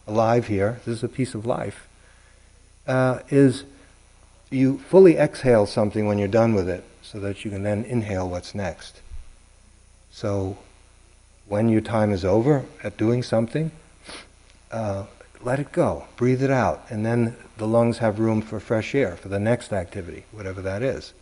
alive 0.05 0.47
here. 0.47 0.79
This 0.85 0.97
is 0.97 1.03
a 1.03 1.09
piece 1.09 1.33
of 1.33 1.45
life. 1.45 1.87
Uh, 2.87 3.19
is 3.29 3.65
you 4.49 4.77
fully 4.77 5.17
exhale 5.17 5.65
something 5.65 6.07
when 6.07 6.17
you're 6.17 6.27
done 6.27 6.53
with 6.53 6.69
it, 6.69 6.83
so 7.01 7.19
that 7.19 7.43
you 7.43 7.51
can 7.51 7.63
then 7.63 7.83
inhale 7.83 8.29
what's 8.29 8.55
next. 8.55 9.01
So, 10.11 10.57
when 11.47 11.69
your 11.69 11.81
time 11.81 12.11
is 12.11 12.23
over 12.25 12.65
at 12.83 12.97
doing 12.97 13.23
something, 13.23 13.71
uh, 14.71 15.05
let 15.43 15.59
it 15.59 15.71
go, 15.71 16.05
breathe 16.15 16.41
it 16.41 16.51
out, 16.51 16.85
and 16.89 17.05
then 17.05 17.35
the 17.57 17.67
lungs 17.67 17.99
have 17.99 18.19
room 18.19 18.41
for 18.41 18.59
fresh 18.59 18.93
air 18.95 19.15
for 19.15 19.29
the 19.29 19.39
next 19.39 19.71
activity, 19.73 20.25
whatever 20.31 20.61
that 20.61 20.81
is. 20.81 21.13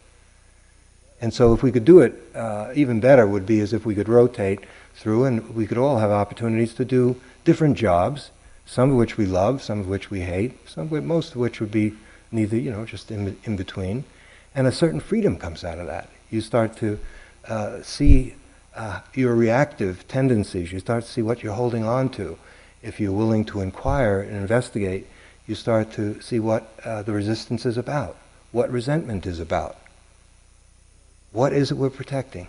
And 1.22 1.34
so, 1.34 1.54
if 1.54 1.64
we 1.64 1.72
could 1.72 1.86
do 1.86 2.00
it, 2.00 2.14
uh, 2.36 2.72
even 2.76 3.00
better 3.00 3.26
would 3.26 3.46
be 3.46 3.60
as 3.62 3.74
if 3.74 3.86
we 3.86 3.96
could 3.96 4.10
rotate 4.10 4.60
through 4.96 5.26
and 5.26 5.56
we 5.56 5.66
could 5.66 5.78
all 5.78 6.00
have 6.00 6.12
opportunities 6.12 6.74
to 6.76 6.86
do 6.86 7.20
different 7.44 7.78
jobs, 7.78 8.32
some 8.66 8.92
of 8.92 8.98
which 8.98 9.18
we 9.18 9.26
love, 9.26 9.62
some 9.62 9.80
of 9.80 9.88
which 9.88 10.10
we 10.10 10.22
hate, 10.22 10.68
some 10.68 10.92
of 10.94 11.04
most 11.04 11.32
of 11.32 11.38
which 11.38 11.60
would 11.60 11.72
be 11.72 11.94
neither, 12.32 12.58
you 12.58 12.72
know, 12.72 12.86
just 12.86 13.12
in, 13.12 13.38
in 13.44 13.56
between. 13.56 14.04
And 14.54 14.68
a 14.68 14.72
certain 14.72 15.00
freedom 15.00 15.38
comes 15.38 15.64
out 15.64 15.80
of 15.80 15.88
that. 15.88 16.10
You 16.30 16.42
start 16.42 16.76
to 16.78 17.00
uh, 17.48 17.82
see 17.82 18.36
uh, 18.76 19.02
your 19.14 19.36
reactive 19.36 20.08
tendencies, 20.08 20.72
you 20.72 20.80
start 20.80 21.06
to 21.06 21.10
see 21.10 21.22
what 21.22 21.44
you're 21.44 21.54
holding 21.54 21.86
on 21.86 22.10
to 22.10 22.38
if 22.86 23.00
you're 23.00 23.12
willing 23.12 23.44
to 23.46 23.62
inquire 23.62 24.22
and 24.22 24.38
investigate, 24.38 25.08
you 25.48 25.56
start 25.56 25.92
to 25.94 26.22
see 26.22 26.40
what 26.40 26.72
uh, 26.86 27.02
the 27.02 27.12
resistance 27.12 27.66
is 27.66 27.78
about, 27.78 28.16
what 28.52 28.72
resentment 28.72 29.26
is 29.26 29.40
about, 29.40 29.78
what 31.32 31.52
is 31.52 31.72
it 31.72 31.78
we're 31.78 31.90
protecting, 31.90 32.48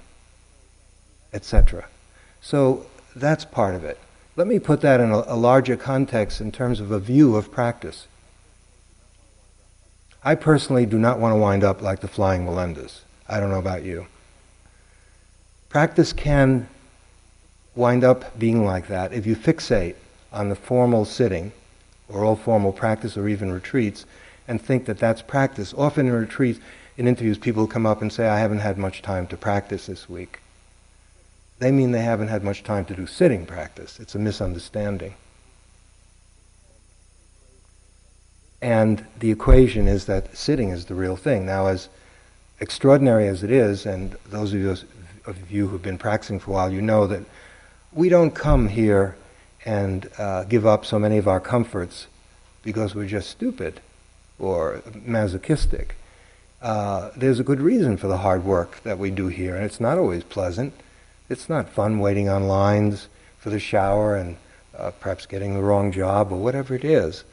etc. 1.32 1.86
So 2.40 2.86
that's 3.14 3.44
part 3.44 3.74
of 3.74 3.84
it. 3.84 3.98
Let 4.36 4.46
me 4.46 4.58
put 4.58 4.82
that 4.82 5.00
in 5.00 5.10
a, 5.10 5.24
a 5.26 5.36
larger 5.36 5.76
context 5.76 6.40
in 6.40 6.52
terms 6.52 6.80
of 6.80 6.90
a 6.90 7.00
view 7.00 7.34
of 7.34 7.50
practice. 7.50 8.06
I 10.22 10.34
personally 10.34 10.84
do 10.84 10.98
not 10.98 11.18
want 11.18 11.32
to 11.32 11.36
wind 11.36 11.64
up 11.64 11.80
like 11.80 12.00
the 12.00 12.08
flying 12.08 12.44
Wallendas. 12.44 13.00
I 13.26 13.40
don't 13.40 13.50
know 13.50 13.58
about 13.58 13.84
you. 13.84 14.06
Practice 15.70 16.12
can 16.12 16.68
wind 17.74 18.04
up 18.04 18.38
being 18.38 18.64
like 18.64 18.88
that 18.88 19.12
if 19.12 19.26
you 19.26 19.34
fixate 19.36 19.94
on 20.32 20.48
the 20.48 20.54
formal 20.54 21.04
sitting 21.04 21.52
or 22.08 22.24
all 22.24 22.36
formal 22.36 22.72
practice 22.72 23.16
or 23.16 23.28
even 23.28 23.52
retreats 23.52 24.04
and 24.48 24.60
think 24.60 24.86
that 24.86 24.98
that's 24.98 25.22
practice. 25.22 25.74
Often 25.76 26.06
in 26.06 26.12
retreats, 26.12 26.60
in 26.96 27.08
interviews, 27.08 27.38
people 27.38 27.66
come 27.66 27.86
up 27.86 28.00
and 28.00 28.12
say, 28.12 28.28
I 28.28 28.38
haven't 28.38 28.60
had 28.60 28.78
much 28.78 29.02
time 29.02 29.26
to 29.28 29.36
practice 29.36 29.86
this 29.86 30.08
week. 30.08 30.40
They 31.58 31.72
mean 31.72 31.92
they 31.92 32.02
haven't 32.02 32.28
had 32.28 32.44
much 32.44 32.62
time 32.62 32.84
to 32.86 32.94
do 32.94 33.06
sitting 33.06 33.46
practice. 33.46 33.98
It's 33.98 34.14
a 34.14 34.18
misunderstanding. 34.18 35.14
And 38.62 39.04
the 39.18 39.30
equation 39.30 39.88
is 39.88 40.06
that 40.06 40.36
sitting 40.36 40.70
is 40.70 40.86
the 40.86 40.94
real 40.94 41.16
thing. 41.16 41.46
Now, 41.46 41.66
as 41.66 41.88
extraordinary 42.60 43.28
as 43.28 43.42
it 43.42 43.50
is, 43.50 43.86
and 43.86 44.16
those 44.28 44.52
of 44.52 44.60
you, 44.60 44.76
of 45.26 45.50
you 45.50 45.68
who've 45.68 45.82
been 45.82 45.98
practicing 45.98 46.38
for 46.38 46.50
a 46.50 46.54
while, 46.54 46.72
you 46.72 46.82
know 46.82 47.06
that 47.06 47.22
we 47.92 48.08
don't 48.08 48.34
come 48.34 48.68
here 48.68 49.16
and 49.66 50.08
uh, 50.16 50.44
give 50.44 50.64
up 50.64 50.86
so 50.86 50.98
many 50.98 51.18
of 51.18 51.26
our 51.26 51.40
comforts 51.40 52.06
because 52.62 52.94
we're 52.94 53.06
just 53.06 53.28
stupid 53.28 53.80
or 54.38 54.80
masochistic. 55.04 55.96
Uh, 56.62 57.10
there's 57.16 57.40
a 57.40 57.44
good 57.44 57.60
reason 57.60 57.96
for 57.96 58.06
the 58.06 58.18
hard 58.18 58.44
work 58.44 58.82
that 58.84 58.98
we 58.98 59.10
do 59.10 59.26
here, 59.26 59.56
and 59.56 59.64
it's 59.64 59.80
not 59.80 59.98
always 59.98 60.22
pleasant. 60.22 60.72
It's 61.28 61.48
not 61.48 61.68
fun 61.68 61.98
waiting 61.98 62.28
on 62.28 62.46
lines 62.46 63.08
for 63.38 63.50
the 63.50 63.58
shower 63.58 64.14
and 64.16 64.36
uh, 64.78 64.92
perhaps 64.92 65.26
getting 65.26 65.54
the 65.54 65.62
wrong 65.62 65.90
job 65.90 66.30
or 66.30 66.38
whatever 66.38 66.74
it 66.74 66.84
is. 66.84 67.24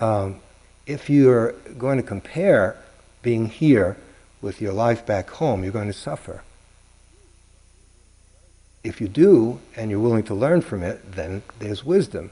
Um, 0.00 0.40
if 0.86 1.08
you're 1.08 1.52
going 1.78 1.96
to 1.96 2.02
compare 2.02 2.76
being 3.22 3.46
here 3.46 3.96
with 4.42 4.60
your 4.60 4.72
life 4.72 5.06
back 5.06 5.30
home, 5.30 5.62
you're 5.62 5.72
going 5.72 5.86
to 5.86 5.92
suffer 5.92 6.42
if 8.84 9.00
you 9.00 9.08
do 9.08 9.60
and 9.76 9.90
you're 9.90 10.00
willing 10.00 10.24
to 10.24 10.34
learn 10.34 10.60
from 10.60 10.82
it, 10.82 11.12
then 11.12 11.42
there's 11.58 11.84
wisdom. 11.84 12.30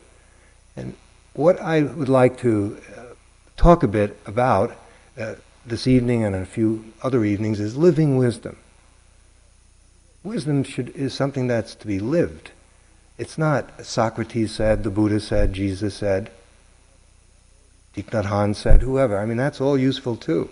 And 0.76 0.94
what 1.32 1.60
I 1.60 1.82
would 1.82 2.08
like 2.08 2.38
to 2.38 2.80
uh, 2.96 3.02
talk 3.56 3.82
a 3.82 3.88
bit 3.88 4.18
about 4.26 4.76
uh, 5.18 5.34
this 5.64 5.86
evening 5.86 6.24
and 6.24 6.34
a 6.34 6.46
few 6.46 6.92
other 7.02 7.24
evenings 7.24 7.60
is 7.60 7.76
living 7.76 8.16
wisdom. 8.16 8.56
Wisdom 10.22 10.64
should, 10.64 10.88
is 10.90 11.14
something 11.14 11.46
that's 11.46 11.74
to 11.76 11.86
be 11.86 11.98
lived. 11.98 12.50
It's 13.16 13.38
not 13.38 13.84
Socrates 13.84 14.52
said, 14.52 14.82
the 14.82 14.90
Buddha 14.90 15.20
said, 15.20 15.52
Jesus 15.52 15.94
said, 15.94 16.30
Thich 17.94 18.06
Nhat 18.06 18.24
Hanh 18.24 18.54
said, 18.54 18.82
whoever. 18.82 19.18
I 19.18 19.24
mean, 19.24 19.36
that's 19.36 19.60
all 19.60 19.78
useful 19.78 20.16
too. 20.16 20.50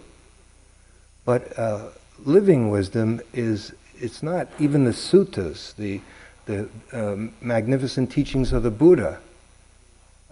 But 1.24 1.58
uh, 1.58 1.88
living 2.24 2.70
wisdom 2.70 3.20
is 3.32 3.72
it's 4.00 4.22
not 4.22 4.48
even 4.58 4.84
the 4.84 4.92
suttas, 4.92 5.74
the, 5.76 6.00
the 6.46 6.68
um, 6.92 7.32
magnificent 7.40 8.10
teachings 8.10 8.52
of 8.52 8.62
the 8.62 8.70
Buddha. 8.70 9.20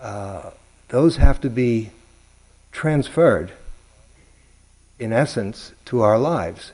Uh, 0.00 0.50
those 0.88 1.16
have 1.16 1.40
to 1.40 1.50
be 1.50 1.90
transferred, 2.72 3.52
in 4.98 5.12
essence, 5.12 5.72
to 5.86 6.02
our 6.02 6.18
lives. 6.18 6.72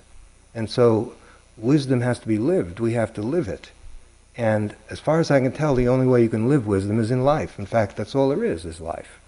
And 0.55 0.69
so 0.69 1.15
wisdom 1.57 2.01
has 2.01 2.19
to 2.21 2.29
be 2.29 2.39
lived. 2.39 2.81
We 2.81 2.93
have 2.95 3.15
to 3.15 3.23
live 3.23 3.49
it. 3.49 3.71
And 4.37 4.75
as 4.91 5.01
far 5.01 5.21
as 5.21 5.31
I 5.31 5.41
can 5.41 5.53
tell, 5.53 5.75
the 5.75 5.89
only 5.89 6.07
way 6.07 6.23
you 6.23 6.29
can 6.29 6.49
live 6.49 6.67
wisdom 6.67 6.99
is 6.99 7.11
in 7.11 7.25
life. 7.25 7.59
In 7.59 7.67
fact, 7.67 7.97
that's 7.97 8.15
all 8.15 8.31
there 8.31 8.45
is, 8.45 8.65
is 8.65 8.81
life. 8.81 9.21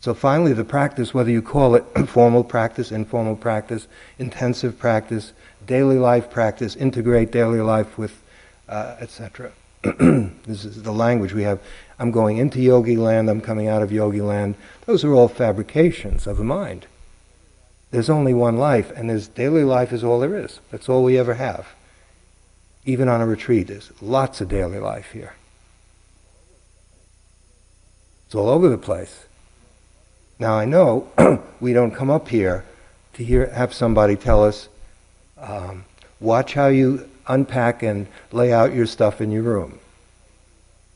So 0.00 0.14
finally, 0.14 0.54
the 0.54 0.64
practice, 0.64 1.12
whether 1.12 1.30
you 1.30 1.42
call 1.42 1.74
it 1.74 1.84
formal 2.08 2.42
practice, 2.42 2.90
informal 2.90 3.36
practice, 3.36 3.86
intensive 4.18 4.78
practice, 4.78 5.34
daily 5.66 5.98
life 5.98 6.30
practice, 6.30 6.74
integrate 6.74 7.30
daily 7.30 7.60
life 7.60 7.98
with, 7.98 8.22
uh, 8.66 8.96
etc. 8.98 9.52
this 9.82 10.64
is 10.64 10.82
the 10.82 10.92
language 10.92 11.34
we 11.34 11.42
have. 11.42 11.60
I'm 11.98 12.10
going 12.10 12.38
into 12.38 12.62
yogi 12.62 12.96
land, 12.96 13.28
I'm 13.28 13.42
coming 13.42 13.68
out 13.68 13.82
of 13.82 13.92
yogi 13.92 14.22
land. 14.22 14.54
Those 14.86 15.04
are 15.04 15.12
all 15.12 15.28
fabrications 15.28 16.26
of 16.26 16.38
the 16.38 16.44
mind. 16.44 16.86
There's 17.90 18.08
only 18.08 18.32
one 18.32 18.56
life, 18.56 18.90
and 18.96 19.10
this 19.10 19.28
daily 19.28 19.64
life 19.64 19.92
is 19.92 20.02
all 20.02 20.20
there 20.20 20.36
is. 20.36 20.60
That's 20.70 20.88
all 20.88 21.04
we 21.04 21.18
ever 21.18 21.34
have. 21.34 21.66
even 22.86 23.08
on 23.08 23.20
a 23.20 23.26
retreat, 23.26 23.66
there's 23.66 23.92
lots 24.00 24.40
of 24.40 24.48
daily 24.48 24.78
life 24.78 25.12
here. 25.12 25.34
It's 28.24 28.34
all 28.34 28.48
over 28.48 28.70
the 28.70 28.78
place. 28.78 29.26
Now 30.40 30.54
I 30.54 30.64
know 30.64 31.06
we 31.60 31.74
don't 31.74 31.90
come 31.90 32.08
up 32.08 32.28
here 32.28 32.64
to 33.12 33.22
hear 33.22 33.50
have 33.50 33.74
somebody 33.74 34.16
tell 34.16 34.42
us, 34.42 34.70
um, 35.36 35.84
watch 36.18 36.54
how 36.54 36.68
you 36.68 37.06
unpack 37.28 37.82
and 37.82 38.06
lay 38.32 38.50
out 38.50 38.74
your 38.74 38.86
stuff 38.86 39.20
in 39.20 39.30
your 39.30 39.42
room, 39.42 39.78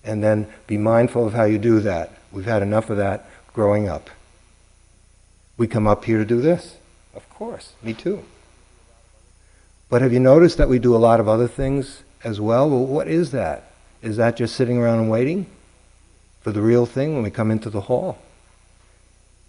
and 0.03 0.25
then 0.25 0.47
be 0.67 0.79
mindful 0.79 1.27
of 1.27 1.35
how 1.35 1.45
you 1.45 1.59
do 1.59 1.81
that. 1.81 2.13
We've 2.33 2.47
had 2.47 2.63
enough 2.63 2.89
of 2.89 2.97
that 2.97 3.29
growing 3.53 3.87
up. 3.87 4.09
We 5.59 5.67
come 5.67 5.87
up 5.87 6.07
here 6.07 6.19
to 6.19 6.25
do 6.25 6.41
this, 6.41 6.77
of 7.15 7.29
course. 7.29 7.75
Me 7.83 7.93
too. 7.93 8.25
But 9.91 10.01
have 10.01 10.15
you 10.15 10.21
noticed 10.21 10.57
that 10.57 10.71
we 10.71 10.79
do 10.79 10.97
a 10.97 11.05
lot 11.09 11.21
of 11.21 11.29
other 11.29 11.49
things 11.49 12.03
as 12.25 12.41
well? 12.41 12.71
Well, 12.71 12.87
what 12.87 13.09
is 13.09 13.31
that? 13.33 13.73
Is 14.01 14.17
that 14.17 14.39
just 14.39 14.57
sitting 14.57 14.79
around 14.79 15.01
and 15.01 15.11
waiting 15.11 15.45
for 16.41 16.51
the 16.51 16.63
real 16.63 16.87
thing 16.87 17.13
when 17.13 17.23
we 17.23 17.31
come 17.31 17.51
into 17.51 17.69
the 17.69 17.83
hall? 17.83 18.19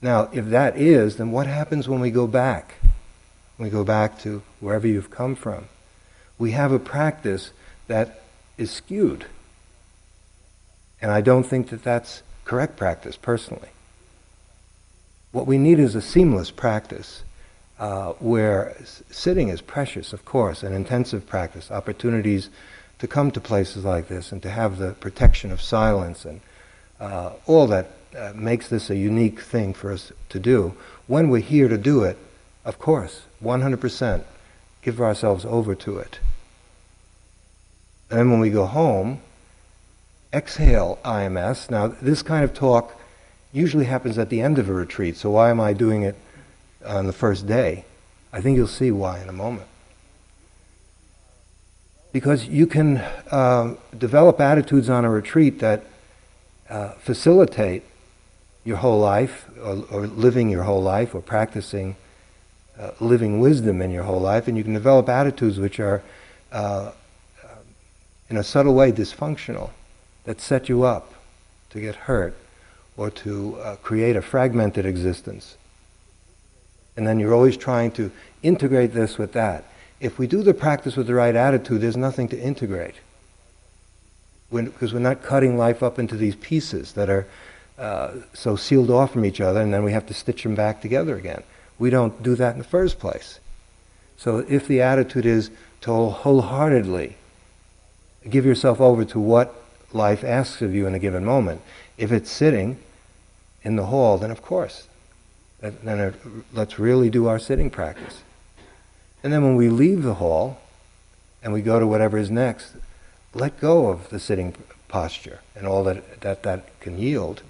Now, 0.02 0.30
if 0.34 0.46
that 0.46 0.78
is, 0.78 1.18
then 1.18 1.32
what 1.32 1.48
happens 1.48 1.88
when 1.88 2.00
we 2.00 2.12
go 2.12 2.28
back? 2.28 2.76
When 3.58 3.68
we 3.68 3.72
go 3.72 3.84
back 3.84 4.20
to 4.22 4.44
wherever 4.60 4.88
you've 4.88 5.12
come 5.12 5.36
from. 5.36 5.66
We 6.38 6.52
have 6.52 6.72
a 6.72 6.80
practice 6.80 7.52
that 7.88 8.22
is 8.58 8.72
skewed. 8.72 9.26
And 11.02 11.12
I 11.12 11.22
don't 11.22 11.46
think 11.46 11.70
that 11.70 11.84
that's 11.84 12.24
correct 12.44 12.78
practice, 12.78 13.16
personally. 13.16 13.70
What 15.32 15.48
we 15.48 15.58
need 15.58 15.80
is 15.80 15.96
a 15.96 16.02
seamless 16.02 16.52
practice 16.52 17.24
uh, 17.80 18.14
where 18.14 18.76
sitting 19.10 19.50
is 19.50 19.62
precious, 19.62 20.14
of 20.14 20.24
course, 20.24 20.64
an 20.64 20.74
intensive 20.74 21.28
practice, 21.28 21.72
opportunities 21.72 22.50
to 23.00 23.08
come 23.08 23.32
to 23.32 23.42
places 23.42 23.84
like 23.84 24.08
this 24.08 24.32
and 24.32 24.42
to 24.44 24.50
have 24.50 24.78
the 24.78 24.92
protection 24.94 25.52
of 25.52 25.62
silence 25.62 26.24
and 26.24 26.40
uh, 27.00 27.34
all 27.46 27.68
that 27.68 27.92
uh, 28.18 28.34
makes 28.36 28.70
this 28.70 28.90
a 28.90 28.96
unique 28.96 29.40
thing 29.40 29.74
for 29.74 29.92
us 29.92 30.12
to 30.30 30.40
do. 30.40 30.76
When 31.08 31.30
we're 31.30 31.42
here 31.42 31.68
to 31.68 31.78
do 31.78 32.04
it, 32.04 32.18
of 32.64 32.80
course, 32.80 33.24
100%, 33.44 34.24
give 34.82 35.02
ourselves 35.02 35.46
over 35.46 35.76
to 35.76 35.98
it. 35.98 36.20
And 38.10 38.32
when 38.32 38.40
we 38.40 38.50
go 38.50 38.66
home, 38.66 39.22
exhale 40.34 41.00
IMS. 41.04 41.70
Now, 41.70 41.88
this 41.88 42.22
kind 42.22 42.44
of 42.44 42.54
talk 42.54 43.00
usually 43.52 43.86
happens 43.86 44.18
at 44.18 44.30
the 44.30 44.42
end 44.42 44.60
of 44.60 44.70
a 44.70 44.74
retreat, 44.74 45.18
so 45.18 45.32
why 45.32 45.50
am 45.50 45.60
I 45.60 45.74
doing 45.74 46.04
it 46.04 46.16
on 46.86 47.08
the 47.08 47.14
first 47.14 47.48
day. 47.48 47.86
I 48.32 48.42
think 48.42 48.58
you'll 48.58 48.68
see 48.68 48.92
why 48.92 49.20
in 49.20 49.30
a 49.30 49.34
moment. 49.34 49.68
Because 52.12 52.48
you 52.48 52.68
can 52.68 52.98
uh, 52.98 53.76
develop 53.98 54.40
attitudes 54.40 54.90
on 54.90 55.04
a 55.04 55.10
retreat 55.10 55.60
that 55.60 55.84
uh, 56.70 56.92
facilitate 56.94 57.84
your 58.66 58.78
whole 58.78 59.00
life, 59.00 59.46
or, 59.62 59.86
or, 59.92 60.08
living 60.08 60.50
your 60.50 60.64
whole 60.64 60.82
life, 60.82 61.14
or 61.14 61.22
practicing 61.22 61.96
uh, 62.80 62.92
living 63.00 63.40
wisdom 63.40 63.82
in 63.82 63.92
your 63.92 64.04
whole 64.04 64.20
life, 64.20 64.48
and 64.48 64.58
you 64.58 64.64
can 64.64 64.74
develop 64.74 65.08
attitudes 65.08 65.60
which 65.60 65.80
are, 65.80 66.02
uh, 66.52 66.92
in 68.30 68.38
a 68.38 68.44
subtle 68.44 68.74
way, 68.74 68.92
dysfunctional, 68.92 69.70
that 70.26 70.42
set 70.42 70.68
you 70.68 70.84
up 70.84 71.14
to 71.70 71.80
get 71.80 71.96
hurt 71.96 72.36
or 72.98 73.12
to 73.12 73.56
uh, 73.58 73.76
create 73.78 74.16
a 74.16 74.22
fragmented 74.22 74.86
existence. 74.86 75.58
And 76.98 77.06
then 77.06 77.20
you're 77.20 77.34
always 77.34 77.58
trying 77.58 77.92
to 77.92 78.12
integrate 78.42 78.94
this 78.94 79.18
with 79.18 79.34
that. 79.34 79.66
If 80.00 80.18
we 80.18 80.28
do 80.28 80.44
the 80.44 80.54
practice 80.54 80.96
with 80.96 81.08
the 81.08 81.14
right 81.14 81.36
attitude, 81.36 81.82
there's 81.82 81.98
nothing 81.98 82.28
to 82.30 82.40
integrate. 82.40 82.96
Because 84.52 84.94
we're 84.94 85.00
not 85.00 85.22
cutting 85.22 85.58
life 85.58 85.84
up 85.84 86.00
into 86.00 86.16
these 86.16 86.36
pieces 86.36 86.94
that 86.94 87.10
are 87.10 87.28
uh, 87.78 88.12
so 88.34 88.56
sealed 88.56 88.90
off 88.90 89.12
from 89.12 89.26
each 89.26 89.42
other, 89.42 89.62
and 89.62 89.74
then 89.74 89.84
we 89.84 89.92
have 89.92 90.08
to 90.08 90.14
stitch 90.14 90.44
them 90.44 90.56
back 90.56 90.82
together 90.82 91.16
again. 91.16 91.44
We 91.78 91.90
don't 91.90 92.24
do 92.24 92.36
that 92.36 92.54
in 92.54 92.58
the 92.58 92.64
first 92.64 93.00
place. 93.00 93.40
So 94.18 94.46
if 94.48 94.68
the 94.68 94.82
attitude 94.82 95.26
is 95.26 95.50
to 95.82 95.92
wholeheartedly 95.92 97.18
give 98.30 98.46
yourself 98.46 98.80
over 98.80 99.06
to 99.06 99.20
what 99.20 99.54
life 99.92 100.24
asks 100.24 100.62
of 100.62 100.74
you 100.74 100.88
in 100.88 100.96
a 100.96 101.00
given 101.00 101.26
moment, 101.26 101.62
if 101.98 102.12
it's 102.12 102.32
sitting 102.32 102.78
in 103.64 103.76
the 103.76 103.88
hall, 103.88 104.18
then 104.18 104.32
of 104.32 104.42
course 104.42 104.88
then 105.60 106.14
let's 106.54 106.80
really 106.80 107.10
do 107.10 107.28
our 107.28 107.40
sitting 107.40 107.70
practice. 107.70 108.22
And 109.24 109.34
then 109.34 109.44
when 109.44 109.56
we 109.56 109.70
leave 109.70 110.04
the 110.04 110.16
hall 110.16 110.60
and 111.42 111.54
we 111.54 111.62
go 111.62 111.80
to 111.80 111.88
whatever 111.88 112.18
is 112.18 112.30
next, 112.30 112.74
let 113.34 113.60
go 113.60 113.88
of 113.88 114.10
the 114.10 114.20
sitting 114.20 114.56
posture 114.88 115.40
and 115.56 115.66
all 115.66 115.84
that 115.84 116.22
that, 116.22 116.44
that 116.44 116.80
can 116.80 116.98
yield 116.98 117.42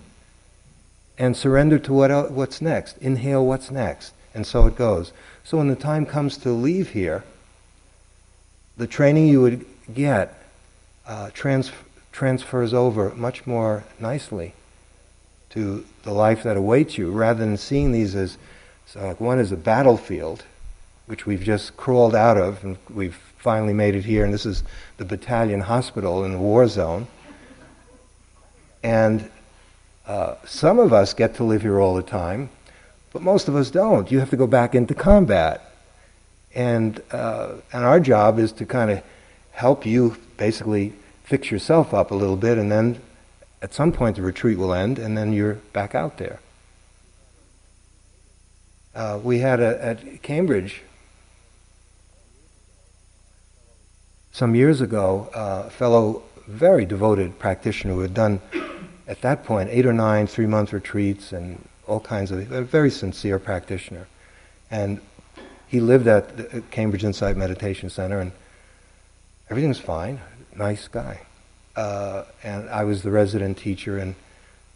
and 1.17 1.35
surrender 1.35 1.79
to 1.79 1.93
what 1.93 2.31
what's 2.31 2.61
next. 2.61 2.97
Inhale 2.97 3.45
what's 3.45 3.71
next. 3.71 4.13
And 4.33 4.45
so 4.45 4.67
it 4.67 4.75
goes. 4.75 5.13
So 5.43 5.57
when 5.57 5.67
the 5.67 5.75
time 5.75 6.05
comes 6.05 6.37
to 6.37 6.51
leave 6.51 6.89
here, 6.89 7.23
the 8.77 8.87
training 8.87 9.27
you 9.27 9.41
would 9.41 9.65
get 9.93 10.37
uh, 11.07 11.29
trans- 11.33 11.71
transfers 12.11 12.73
over 12.73 13.13
much 13.15 13.47
more 13.47 13.83
nicely 13.99 14.53
to 15.51 15.85
the 16.03 16.11
life 16.11 16.43
that 16.43 16.57
awaits 16.57 16.97
you, 16.97 17.11
rather 17.11 17.39
than 17.39 17.55
seeing 17.55 17.91
these 17.91 18.15
as 18.15 18.37
so 18.85 18.99
like 19.05 19.19
one 19.19 19.39
is 19.39 19.51
a 19.51 19.57
battlefield, 19.57 20.43
which 21.05 21.25
we've 21.25 21.43
just 21.43 21.77
crawled 21.77 22.15
out 22.15 22.37
of, 22.37 22.63
and 22.63 22.77
we've 22.93 23.15
finally 23.37 23.73
made 23.73 23.95
it 23.95 24.05
here, 24.05 24.25
and 24.25 24.33
this 24.33 24.45
is 24.45 24.63
the 24.97 25.05
battalion 25.05 25.61
hospital 25.61 26.23
in 26.25 26.33
the 26.33 26.37
war 26.37 26.67
zone. 26.67 27.07
And 28.83 29.29
uh, 30.07 30.35
some 30.45 30.79
of 30.79 30.93
us 30.93 31.13
get 31.13 31.35
to 31.35 31.43
live 31.43 31.63
here 31.63 31.79
all 31.79 31.95
the 31.95 32.03
time, 32.03 32.49
but 33.11 33.21
most 33.21 33.47
of 33.47 33.55
us 33.55 33.71
don't. 33.71 34.11
You 34.11 34.19
have 34.19 34.29
to 34.29 34.37
go 34.37 34.47
back 34.47 34.75
into 34.75 34.93
combat. 34.93 35.71
And, 36.53 37.01
uh, 37.11 37.53
and 37.73 37.83
our 37.83 37.99
job 37.99 38.39
is 38.39 38.51
to 38.53 38.65
kind 38.65 38.91
of 38.91 39.03
help 39.51 39.85
you 39.85 40.17
basically 40.37 40.93
fix 41.23 41.49
yourself 41.49 41.93
up 41.93 42.11
a 42.11 42.15
little 42.15 42.37
bit 42.37 42.57
and 42.57 42.71
then 42.71 43.01
at 43.61 43.73
some 43.73 43.91
point 43.91 44.15
the 44.15 44.21
retreat 44.21 44.57
will 44.57 44.73
end 44.73 44.99
and 44.99 45.17
then 45.17 45.33
you're 45.33 45.55
back 45.73 45.95
out 45.95 46.17
there. 46.17 46.39
Uh, 48.93 49.19
we 49.21 49.39
had 49.39 49.59
a, 49.59 49.83
at 49.83 50.21
Cambridge 50.21 50.81
some 54.31 54.55
years 54.55 54.81
ago 54.81 55.29
uh, 55.33 55.63
a 55.65 55.69
fellow, 55.69 56.21
very 56.47 56.85
devoted 56.85 57.39
practitioner 57.39 57.93
who 57.93 58.01
had 58.01 58.13
done 58.13 58.39
at 59.07 59.21
that 59.21 59.43
point 59.43 59.69
eight 59.71 59.85
or 59.85 59.93
nine 59.93 60.27
three 60.27 60.47
month 60.47 60.73
retreats 60.73 61.31
and 61.31 61.67
all 61.87 61.99
kinds 61.99 62.31
of, 62.31 62.51
a 62.51 62.61
very 62.61 62.89
sincere 62.89 63.39
practitioner. 63.39 64.07
And 64.71 64.99
he 65.67 65.79
lived 65.79 66.07
at 66.07 66.37
the 66.37 66.61
Cambridge 66.71 67.03
Insight 67.03 67.37
Meditation 67.37 67.89
Center 67.89 68.19
and 68.19 68.31
everything 69.49 69.69
was 69.69 69.79
fine, 69.79 70.19
nice 70.55 70.87
guy 70.87 71.21
uh, 71.75 72.23
and 72.43 72.69
I 72.69 72.83
was 72.83 73.03
the 73.03 73.11
resident 73.11 73.57
teacher, 73.57 73.97
and 73.97 74.15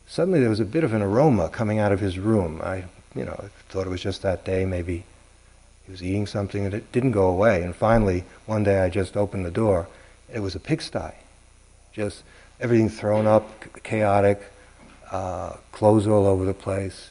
suddenly 0.07 0.39
there 0.39 0.49
was 0.49 0.59
a 0.59 0.65
bit 0.65 0.83
of 0.83 0.93
an 0.93 1.01
aroma 1.01 1.49
coming 1.49 1.79
out 1.79 1.91
of 1.91 1.99
his 1.99 2.19
room. 2.19 2.61
I, 2.63 2.85
you 3.15 3.25
know, 3.25 3.49
thought 3.69 3.87
it 3.87 3.89
was 3.89 4.01
just 4.01 4.21
that 4.21 4.43
day, 4.43 4.65
maybe 4.65 5.05
he 5.85 5.91
was 5.91 6.03
eating 6.03 6.27
something, 6.27 6.65
and 6.65 6.73
it 6.73 6.91
didn't 6.91 7.11
go 7.11 7.27
away. 7.27 7.63
And 7.63 7.75
finally, 7.75 8.25
one 8.45 8.63
day 8.63 8.81
I 8.81 8.89
just 8.89 9.15
opened 9.15 9.45
the 9.45 9.51
door. 9.51 9.87
It 10.31 10.39
was 10.39 10.55
a 10.55 10.59
pigsty, 10.59 11.13
just 11.93 12.23
everything 12.59 12.89
thrown 12.89 13.25
up, 13.25 13.83
chaotic, 13.83 14.41
uh, 15.11 15.53
clothes 15.71 16.07
all 16.07 16.25
over 16.25 16.45
the 16.45 16.53
place, 16.53 17.09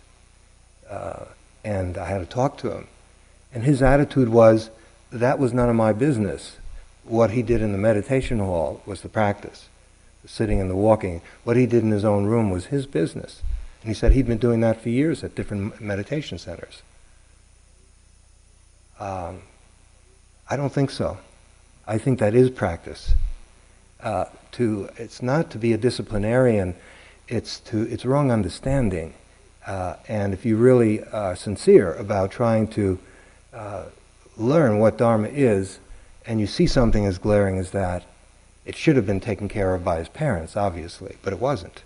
uh, 0.88 1.24
and 1.64 1.98
I 1.98 2.06
had 2.06 2.18
to 2.18 2.26
talk 2.26 2.58
to 2.58 2.72
him. 2.72 2.88
And 3.52 3.64
his 3.64 3.82
attitude 3.82 4.28
was, 4.28 4.70
that 5.10 5.38
was 5.38 5.52
none 5.52 5.68
of 5.68 5.76
my 5.76 5.92
business. 5.92 6.56
What 7.04 7.30
he 7.30 7.42
did 7.42 7.62
in 7.62 7.72
the 7.72 7.78
meditation 7.78 8.38
hall 8.38 8.82
was 8.84 9.00
the 9.00 9.08
practice 9.08 9.68
sitting 10.26 10.60
and 10.60 10.70
the 10.70 10.76
walking. 10.76 11.22
What 11.44 11.56
he 11.56 11.66
did 11.66 11.82
in 11.82 11.90
his 11.90 12.04
own 12.04 12.26
room 12.26 12.50
was 12.50 12.66
his 12.66 12.86
business. 12.86 13.42
And 13.82 13.88
he 13.88 13.94
said 13.94 14.12
he'd 14.12 14.26
been 14.26 14.38
doing 14.38 14.60
that 14.60 14.80
for 14.80 14.90
years 14.90 15.24
at 15.24 15.34
different 15.34 15.80
meditation 15.80 16.38
centers. 16.38 16.82
Um, 19.00 19.42
I 20.50 20.56
don't 20.56 20.72
think 20.72 20.90
so. 20.90 21.18
I 21.86 21.98
think 21.98 22.18
that 22.18 22.34
is 22.34 22.50
practice. 22.50 23.14
Uh, 24.00 24.26
to 24.58 24.88
it's 24.96 25.22
not 25.22 25.50
to 25.52 25.58
be 25.58 25.72
a 25.72 25.78
disciplinarian. 25.78 26.74
It's 27.28 27.60
to 27.60 27.82
it's 27.82 28.04
wrong 28.04 28.30
understanding. 28.30 29.14
Uh, 29.66 29.96
and 30.08 30.32
if 30.32 30.44
you 30.44 30.56
really 30.56 31.02
are 31.04 31.36
sincere 31.36 31.94
about 31.94 32.30
trying 32.30 32.66
to 32.68 32.98
uh, 33.52 33.84
learn 34.36 34.78
what 34.78 34.96
Dharma 34.96 35.28
is, 35.28 35.78
and 36.26 36.40
you 36.40 36.46
see 36.46 36.66
something 36.66 37.04
as 37.06 37.18
glaring 37.18 37.58
as 37.58 37.70
that, 37.70 38.04
it 38.64 38.76
should 38.76 38.96
have 38.96 39.06
been 39.06 39.20
taken 39.20 39.48
care 39.48 39.74
of 39.74 39.84
by 39.84 39.98
his 39.98 40.08
parents, 40.08 40.56
obviously, 40.56 41.16
but 41.22 41.32
it 41.32 41.38
wasn't. 41.38 41.82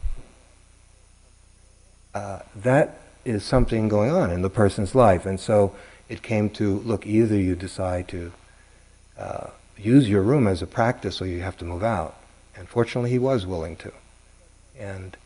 Uh, 2.14 2.40
that 2.54 3.00
is 3.24 3.44
something 3.44 3.88
going 3.88 4.10
on 4.10 4.30
in 4.30 4.42
the 4.42 4.50
person's 4.50 4.94
life. 4.94 5.26
And 5.26 5.38
so 5.38 5.74
it 6.08 6.22
came 6.22 6.50
to 6.50 6.78
look, 6.80 7.06
either 7.06 7.36
you 7.36 7.54
decide 7.54 8.08
to 8.08 8.32
uh, 9.18 9.46
use 9.76 10.08
your 10.08 10.22
room 10.22 10.46
as 10.46 10.62
a 10.62 10.66
practice 10.66 11.20
or 11.20 11.26
you 11.26 11.40
have 11.40 11.56
to 11.58 11.64
move 11.64 11.82
out. 11.82 12.16
And 12.56 12.68
fortunately, 12.68 13.10
he 13.10 13.18
was 13.18 13.46
willing 13.46 13.76
to. 13.76 13.92
And 14.78 15.16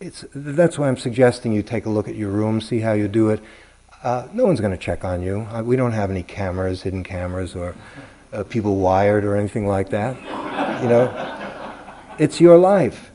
it's, 0.00 0.24
that's 0.34 0.78
why 0.78 0.88
I'm 0.88 0.96
suggesting 0.96 1.52
you 1.52 1.62
take 1.62 1.86
a 1.86 1.90
look 1.90 2.08
at 2.08 2.14
your 2.14 2.30
room, 2.30 2.60
see 2.60 2.80
how 2.80 2.92
you 2.92 3.08
do 3.08 3.28
it. 3.30 3.40
Uh, 4.02 4.26
no 4.32 4.46
one's 4.46 4.60
going 4.60 4.72
to 4.72 4.78
check 4.78 5.04
on 5.04 5.22
you. 5.22 5.40
Uh, 5.52 5.62
we 5.62 5.76
don't 5.76 5.92
have 5.92 6.10
any 6.10 6.22
cameras, 6.22 6.82
hidden 6.82 7.04
cameras, 7.04 7.54
or 7.54 7.74
uh, 8.32 8.44
people 8.44 8.76
wired 8.76 9.24
or 9.24 9.36
anything 9.36 9.66
like 9.66 9.90
that. 9.90 10.16
You 10.82 10.88
know, 10.88 11.74
it's 12.18 12.40
your 12.40 12.56
life. 12.56 13.10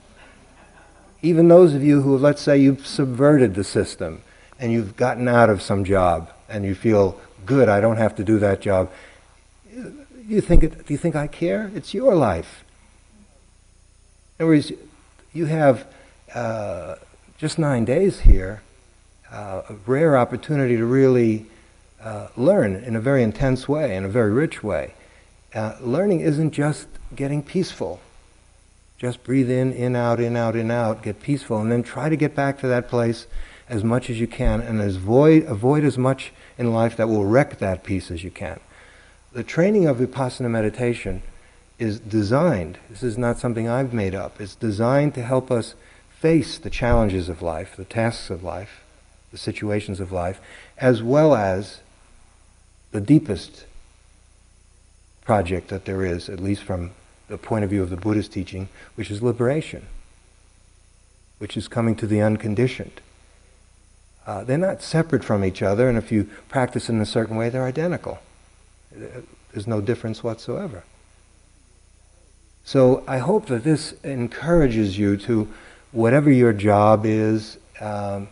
Even 1.23 1.47
those 1.47 1.73
of 1.73 1.83
you 1.83 2.01
who, 2.01 2.17
let's 2.17 2.41
say, 2.41 2.57
you've 2.57 2.85
subverted 2.85 3.55
the 3.55 3.63
system 3.63 4.21
and 4.59 4.71
you've 4.71 4.95
gotten 4.95 5.27
out 5.27 5.49
of 5.49 5.61
some 5.61 5.83
job 5.83 6.31
and 6.47 6.65
you 6.65 6.75
feel 6.75 7.19
good, 7.45 7.67
I 7.67 7.81
don't 7.81 7.97
have 7.97 8.15
to 8.17 8.23
do 8.23 8.37
that 8.39 8.61
job. 8.61 8.91
You 10.27 10.41
think, 10.41 10.63
it, 10.63 10.85
do 10.85 10.93
you 10.93 10.97
think 10.99 11.15
I 11.15 11.25
care? 11.25 11.71
It's 11.73 11.93
your 11.95 12.13
life. 12.13 12.63
In 14.37 14.43
other 14.43 14.51
words, 14.51 14.73
you 15.31 15.45
have 15.45 15.87
uh, 16.33 16.95
just 17.37 17.57
nine 17.57 17.85
days 17.85 18.19
here, 18.19 18.61
uh, 19.31 19.61
a 19.69 19.73
rare 19.85 20.17
opportunity 20.17 20.75
to 20.75 20.85
really 20.85 21.45
uh, 22.01 22.27
learn 22.35 22.75
in 22.75 22.97
a 22.97 22.99
very 22.99 23.23
intense 23.23 23.69
way, 23.69 23.95
in 23.95 24.03
a 24.03 24.09
very 24.09 24.33
rich 24.33 24.61
way. 24.61 24.93
Uh, 25.53 25.77
learning 25.79 26.19
isn't 26.19 26.51
just 26.51 26.89
getting 27.15 27.41
peaceful. 27.41 28.01
Just 28.97 29.23
breathe 29.23 29.49
in, 29.49 29.71
in, 29.71 29.95
out, 29.95 30.19
in, 30.19 30.35
out, 30.35 30.57
in, 30.57 30.69
out, 30.69 31.01
get 31.01 31.21
peaceful, 31.21 31.61
and 31.61 31.71
then 31.71 31.81
try 31.81 32.09
to 32.09 32.17
get 32.17 32.35
back 32.35 32.59
to 32.59 32.67
that 32.67 32.89
place 32.89 33.27
as 33.69 33.85
much 33.85 34.09
as 34.09 34.19
you 34.19 34.27
can 34.27 34.59
and 34.59 34.81
as 34.81 34.97
avoid, 34.97 35.43
avoid 35.43 35.85
as 35.85 35.97
much 35.97 36.33
in 36.57 36.73
life 36.73 36.97
that 36.97 37.07
will 37.07 37.23
wreck 37.23 37.59
that 37.59 37.85
peace 37.85 38.11
as 38.11 38.21
you 38.21 38.31
can. 38.31 38.59
The 39.31 39.43
training 39.43 39.87
of 39.87 39.97
Vipassana 39.97 40.49
meditation 40.49 41.21
is 41.77 41.99
designed, 41.99 42.77
this 42.89 43.03
is 43.03 43.17
not 43.17 43.37
something 43.37 43.67
I've 43.67 43.93
made 43.93 44.15
up, 44.15 44.39
it's 44.39 44.55
designed 44.55 45.13
to 45.15 45.23
help 45.23 45.51
us 45.51 45.75
face 46.09 46.57
the 46.57 46.69
challenges 46.69 47.27
of 47.29 47.41
life, 47.41 47.75
the 47.75 47.85
tasks 47.85 48.29
of 48.29 48.43
life, 48.43 48.83
the 49.31 49.37
situations 49.37 49.99
of 49.99 50.11
life, 50.11 50.39
as 50.77 51.03
well 51.03 51.35
as 51.35 51.81
the 52.91 53.01
deepest 53.01 53.65
project 55.25 55.67
that 55.67 55.85
there 55.85 56.05
is, 56.05 56.29
at 56.29 56.39
least 56.39 56.63
from 56.63 56.91
the 57.27 57.37
point 57.37 57.65
of 57.65 57.69
view 57.69 57.83
of 57.83 57.89
the 57.89 57.97
Buddhist 57.97 58.31
teaching, 58.31 58.69
which 58.95 59.11
is 59.11 59.21
liberation, 59.21 59.87
which 61.39 61.57
is 61.57 61.67
coming 61.67 61.95
to 61.95 62.07
the 62.07 62.21
unconditioned. 62.21 63.01
Uh, 64.25 64.43
they're 64.43 64.57
not 64.57 64.81
separate 64.81 65.23
from 65.23 65.43
each 65.43 65.61
other, 65.61 65.89
and 65.89 65.97
if 65.97 66.11
you 66.11 66.29
practice 66.47 66.89
in 66.89 67.01
a 67.01 67.05
certain 67.05 67.35
way, 67.35 67.49
they're 67.49 67.65
identical. 67.65 68.19
There's 69.51 69.67
no 69.67 69.81
difference 69.81 70.23
whatsoever. 70.23 70.83
So 72.65 73.03
I 73.07 73.19
hope 73.19 73.45
that 73.45 73.63
this 73.63 73.93
encourages 74.03 74.97
you 74.97 75.17
to 75.17 75.47
whatever 75.91 76.31
your 76.31 76.51
job 76.51 77.05
is, 77.05 77.59
um, 77.79 78.27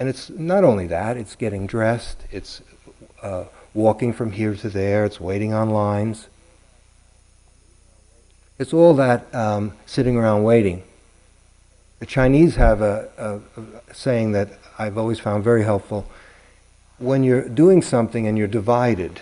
and 0.00 0.08
it's 0.08 0.30
not 0.30 0.64
only 0.64 0.88
that, 0.88 1.16
it's 1.16 1.36
getting 1.36 1.68
dressed, 1.68 2.24
it's 2.32 2.60
uh, 3.22 3.44
walking 3.72 4.12
from 4.12 4.32
here 4.32 4.56
to 4.56 4.68
there, 4.68 5.04
it's 5.04 5.20
waiting 5.20 5.52
on 5.52 5.70
lines. 5.70 6.26
It's 8.58 8.74
all 8.74 8.94
that 8.94 9.32
um, 9.32 9.74
sitting 9.86 10.16
around 10.16 10.42
waiting. 10.42 10.82
The 12.00 12.06
Chinese 12.06 12.56
have 12.56 12.82
a, 12.82 13.10
a, 13.16 13.60
a 13.60 13.94
saying 13.94 14.32
that 14.32 14.58
I've 14.76 14.98
always 14.98 15.20
found 15.20 15.44
very 15.44 15.62
helpful. 15.62 16.10
When 16.98 17.22
you're 17.22 17.48
doing 17.48 17.80
something 17.80 18.26
and 18.26 18.36
you're 18.36 18.48
divided, 18.48 19.20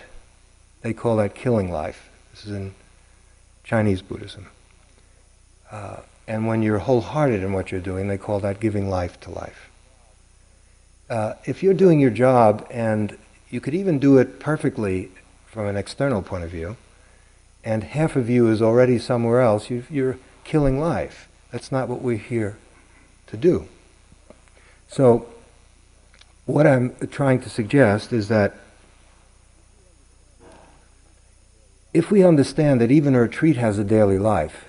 they 0.81 0.93
call 0.93 1.17
that 1.17 1.35
killing 1.35 1.71
life. 1.71 2.09
This 2.31 2.47
is 2.47 2.53
in 2.53 2.73
Chinese 3.69 4.01
Buddhism. 4.01 4.47
Uh, 5.71 5.97
and 6.27 6.47
when 6.47 6.63
you're 6.63 6.79
wholehearted 6.79 7.43
in 7.43 7.53
what 7.53 7.71
you're 7.71 7.79
doing, 7.79 8.07
they 8.07 8.17
call 8.17 8.39
that 8.39 8.59
giving 8.59 8.89
life 8.89 9.19
to 9.19 9.29
life. 9.29 9.69
Uh, 11.07 11.35
if 11.45 11.61
you're 11.61 11.75
doing 11.75 11.99
your 11.99 12.09
job, 12.09 12.65
and 12.71 13.15
you 13.51 13.61
could 13.61 13.75
even 13.75 13.99
do 13.99 14.17
it 14.17 14.39
perfectly 14.39 15.11
from 15.45 15.67
an 15.67 15.77
external 15.77 16.23
point 16.23 16.43
of 16.43 16.49
view, 16.49 16.77
and 17.63 17.83
half 17.83 18.15
of 18.15 18.27
you 18.27 18.49
is 18.49 18.59
already 18.59 18.97
somewhere 18.97 19.41
else, 19.41 19.69
you, 19.69 19.83
you're 19.87 20.17
killing 20.43 20.79
life. 20.79 21.29
That's 21.51 21.71
not 21.71 21.87
what 21.87 22.01
we're 22.01 22.17
here 22.17 22.57
to 23.27 23.37
do. 23.37 23.67
So, 24.87 25.27
what 26.47 26.65
I'm 26.65 26.95
trying 27.11 27.39
to 27.41 27.49
suggest 27.51 28.11
is 28.13 28.29
that 28.29 28.55
if 31.93 32.11
we 32.11 32.23
understand 32.23 32.81
that 32.81 32.91
even 32.91 33.15
a 33.15 33.21
retreat 33.21 33.57
has 33.57 33.77
a 33.77 33.83
daily 33.83 34.17
life, 34.19 34.65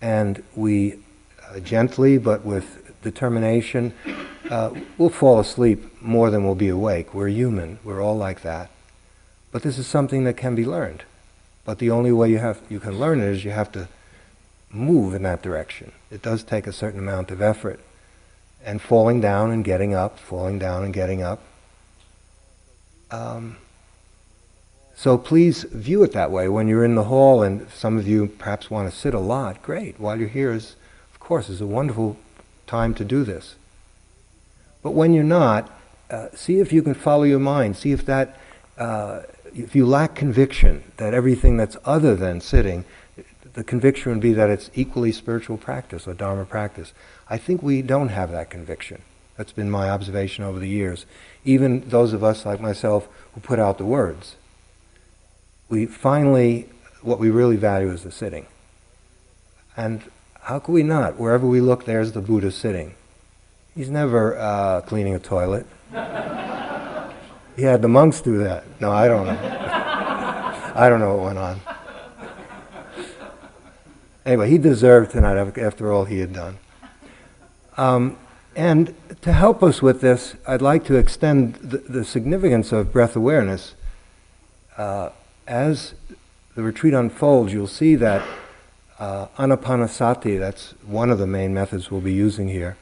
and 0.00 0.42
we 0.54 0.98
uh, 1.50 1.60
gently 1.60 2.18
but 2.18 2.44
with 2.44 2.80
determination 3.02 3.92
uh, 4.50 4.70
we'll 4.98 5.08
fall 5.08 5.40
asleep 5.40 6.02
more 6.02 6.30
than 6.30 6.44
we'll 6.44 6.54
be 6.54 6.68
awake. 6.68 7.14
We're 7.14 7.28
human. 7.28 7.78
We're 7.82 8.02
all 8.02 8.16
like 8.16 8.42
that. 8.42 8.70
But 9.50 9.62
this 9.62 9.78
is 9.78 9.86
something 9.86 10.24
that 10.24 10.36
can 10.36 10.54
be 10.54 10.66
learned. 10.66 11.04
But 11.64 11.78
the 11.78 11.90
only 11.90 12.12
way 12.12 12.30
you 12.30 12.38
have 12.38 12.60
you 12.68 12.80
can 12.80 12.98
learn 12.98 13.20
it 13.20 13.28
is 13.28 13.44
you 13.44 13.52
have 13.52 13.72
to 13.72 13.88
move 14.70 15.14
in 15.14 15.22
that 15.22 15.42
direction. 15.42 15.92
It 16.10 16.20
does 16.20 16.42
take 16.42 16.66
a 16.66 16.72
certain 16.72 17.00
amount 17.00 17.30
of 17.30 17.40
effort. 17.40 17.80
And 18.64 18.80
falling 18.80 19.20
down 19.20 19.50
and 19.50 19.64
getting 19.64 19.94
up, 19.94 20.18
falling 20.18 20.58
down 20.58 20.84
and 20.84 20.92
getting 20.92 21.22
up. 21.22 21.42
Um, 23.10 23.58
so 24.96 25.18
please 25.18 25.64
view 25.64 26.02
it 26.04 26.12
that 26.12 26.30
way. 26.30 26.48
When 26.48 26.68
you're 26.68 26.84
in 26.84 26.94
the 26.94 27.04
hall, 27.04 27.42
and 27.42 27.68
some 27.70 27.98
of 27.98 28.06
you 28.06 28.28
perhaps 28.28 28.70
want 28.70 28.90
to 28.90 28.96
sit 28.96 29.12
a 29.12 29.18
lot, 29.18 29.62
great. 29.62 29.98
While 29.98 30.18
you're 30.18 30.28
here 30.28 30.52
is, 30.52 30.76
of 31.12 31.20
course, 31.20 31.48
is 31.48 31.60
a 31.60 31.66
wonderful 31.66 32.16
time 32.66 32.94
to 32.94 33.04
do 33.04 33.24
this. 33.24 33.56
But 34.82 34.92
when 34.92 35.12
you're 35.12 35.24
not, 35.24 35.70
uh, 36.10 36.28
see 36.34 36.60
if 36.60 36.72
you 36.72 36.82
can 36.82 36.94
follow 36.94 37.24
your 37.24 37.40
mind. 37.40 37.76
See 37.76 37.92
if 37.92 38.06
that, 38.06 38.38
uh, 38.78 39.22
if 39.54 39.74
you 39.74 39.84
lack 39.84 40.14
conviction 40.14 40.84
that 40.98 41.12
everything 41.12 41.56
that's 41.56 41.76
other 41.84 42.14
than 42.14 42.40
sitting, 42.40 42.84
the 43.54 43.64
conviction 43.64 44.12
would 44.12 44.20
be 44.20 44.32
that 44.32 44.50
it's 44.50 44.70
equally 44.74 45.12
spiritual 45.12 45.56
practice 45.56 46.06
or 46.06 46.14
Dharma 46.14 46.44
practice. 46.44 46.92
I 47.28 47.38
think 47.38 47.62
we 47.62 47.82
don't 47.82 48.08
have 48.08 48.30
that 48.30 48.50
conviction. 48.50 49.02
That's 49.36 49.52
been 49.52 49.70
my 49.70 49.90
observation 49.90 50.44
over 50.44 50.58
the 50.58 50.68
years. 50.68 51.06
Even 51.44 51.88
those 51.88 52.12
of 52.12 52.22
us 52.22 52.46
like 52.46 52.60
myself 52.60 53.08
who 53.34 53.40
put 53.40 53.58
out 53.58 53.78
the 53.78 53.84
words 53.84 54.36
we 55.74 55.86
finally, 55.86 56.68
what 57.02 57.18
we 57.18 57.30
really 57.30 57.56
value 57.56 57.90
is 57.90 58.04
the 58.04 58.12
sitting. 58.12 58.46
And 59.76 60.08
how 60.42 60.60
could 60.60 60.70
we 60.70 60.84
not? 60.84 61.18
Wherever 61.18 61.48
we 61.48 61.60
look, 61.60 61.84
there's 61.84 62.12
the 62.12 62.20
Buddha 62.20 62.52
sitting. 62.52 62.94
He's 63.74 63.90
never 63.90 64.38
uh, 64.38 64.82
cleaning 64.82 65.16
a 65.16 65.18
toilet. 65.18 65.66
he 67.56 67.62
had 67.64 67.82
the 67.82 67.88
monks 67.88 68.20
do 68.20 68.38
that. 68.38 68.62
No, 68.80 68.92
I 68.92 69.08
don't 69.08 69.26
know. 69.26 69.36
I 70.76 70.86
don't 70.88 71.00
know 71.00 71.16
what 71.16 71.24
went 71.24 71.38
on. 71.38 71.60
Anyway, 74.24 74.48
he 74.48 74.58
deserved 74.58 75.10
tonight 75.10 75.36
after 75.58 75.92
all 75.92 76.04
he 76.04 76.20
had 76.20 76.32
done. 76.32 76.58
Um, 77.76 78.16
and 78.54 78.94
to 79.22 79.32
help 79.32 79.60
us 79.60 79.82
with 79.82 80.00
this, 80.00 80.36
I'd 80.46 80.62
like 80.62 80.84
to 80.84 80.94
extend 80.94 81.56
the, 81.56 81.78
the 81.78 82.04
significance 82.04 82.70
of 82.70 82.92
breath 82.92 83.16
awareness. 83.16 83.74
Uh, 84.76 85.10
as 85.46 85.94
the 86.54 86.62
retreat 86.62 86.94
unfolds, 86.94 87.52
you'll 87.52 87.66
see 87.66 87.94
that 87.96 88.26
uh, 88.98 89.26
anapanasati, 89.38 90.38
that's 90.38 90.72
one 90.86 91.10
of 91.10 91.18
the 91.18 91.26
main 91.26 91.52
methods 91.52 91.90
we'll 91.90 92.00
be 92.00 92.12
using 92.12 92.48
here, 92.48 92.76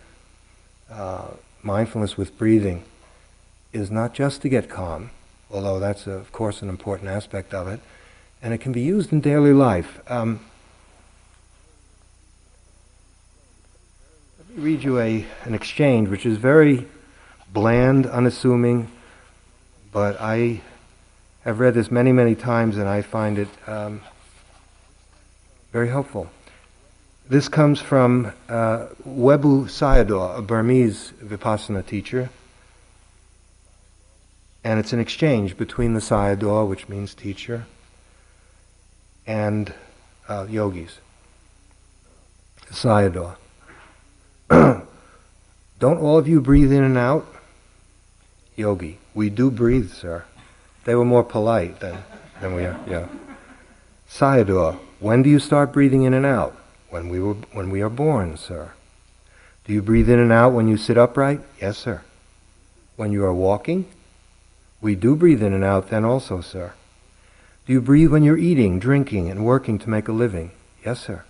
uh, 0.91 1.29
mindfulness 1.63 2.17
with 2.17 2.37
breathing, 2.37 2.85
is 3.73 3.91
not 3.91 4.13
just 4.13 4.43
to 4.43 4.49
get 4.49 4.69
calm, 4.69 5.11
although 5.51 5.79
that's, 5.79 6.07
of 6.07 6.31
course, 6.33 6.61
an 6.61 6.69
important 6.69 7.09
aspect 7.09 7.55
of 7.55 7.67
it, 7.67 7.81
and 8.43 8.53
it 8.53 8.59
can 8.59 8.73
be 8.73 8.83
used 8.83 9.13
in 9.13 9.21
daily 9.21 9.53
life. 9.53 10.01
Um, 10.11 10.41
let 14.39 14.59
me 14.59 14.63
read 14.63 14.85
you 14.85 14.99
a, 15.01 15.25
an 15.45 15.55
exchange 15.55 16.09
which 16.09 16.27
is 16.27 16.37
very 16.37 16.87
bland, 17.53 18.07
unassuming, 18.07 18.91
but 19.93 20.21
I 20.21 20.61
have 21.45 21.59
read 21.61 21.75
this 21.75 21.91
many, 21.91 22.13
many 22.13 22.35
times, 22.35 22.77
and 22.77 22.89
I 22.89 23.03
find 23.03 23.39
it 23.39 23.49
um, 23.67 24.01
very 25.73 25.89
helpful. 25.89 26.31
This 27.29 27.49
comes 27.49 27.81
from 27.81 28.33
uh, 28.49 28.87
Webu 29.07 29.65
Sayadaw, 29.65 30.39
a 30.39 30.43
Burmese 30.43 31.13
Vipassana 31.23 31.85
teacher. 31.85 32.31
And 34.65 34.79
it's 34.79 34.93
an 34.93 35.01
exchange 35.01 35.57
between 35.57 35.95
the 35.95 36.01
Sayadaw, 36.01 36.69
which 36.69 36.89
means 36.89 37.15
teacher, 37.15 37.67
and 39.27 39.73
uh, 40.29 40.47
yogis. 40.49 40.99
Sayadaw. 42.71 43.37
Don't 45.79 45.99
all 45.99 46.19
of 46.19 46.29
you 46.29 46.41
breathe 46.41 46.73
in 46.73 46.85
and 46.85 46.97
out? 46.97 47.27
Yogi. 48.55 48.99
We 49.15 49.31
do 49.31 49.51
breathe, 49.51 49.91
sir. 49.93 50.25
They 50.85 50.95
were 50.95 51.05
more 51.05 51.25
polite 51.25 51.81
than 51.81 51.99
Then 52.41 52.55
we 52.55 52.65
are, 52.65 52.79
yeah. 52.89 53.09
Sayadaw, 54.11 54.79
when 54.99 55.23
do 55.23 55.31
you 55.31 55.39
start 55.39 55.73
breathing 55.73 56.03
in 56.03 56.13
and 56.13 56.27
out? 56.27 56.57
When 56.91 57.09
we, 57.09 57.21
were, 57.21 57.35
when 57.53 57.71
we 57.71 57.81
are 57.81 57.89
born, 57.89 58.37
sir. 58.37 58.73
Do 59.65 59.73
you 59.73 59.81
breathe 59.81 60.11
in 60.11 60.19
and 60.19 60.33
out 60.33 60.53
when 60.53 60.69
you 60.69 60.77
sit 60.77 60.99
upright? 60.99 61.41
Yes, 61.61 61.79
sir. 61.79 62.03
When 62.97 63.13
you 63.13 63.25
are 63.25 63.33
walking? 63.33 63.87
We 64.81 64.97
do 64.97 65.15
breathe 65.15 65.43
in 65.43 65.53
and 65.53 65.63
out 65.63 65.89
then 65.89 66.05
also, 66.05 66.41
sir. 66.41 66.73
Do 67.65 67.73
you 67.73 67.81
breathe 67.81 68.11
when 68.11 68.25
you're 68.25 68.37
eating, 68.37 68.81
drinking, 68.81 69.31
and 69.31 69.45
working 69.45 69.79
to 69.79 69.91
make 69.91 70.09
a 70.09 70.13
living? 70.13 70.51
Yes, 70.85 71.01
sir. 71.01 71.25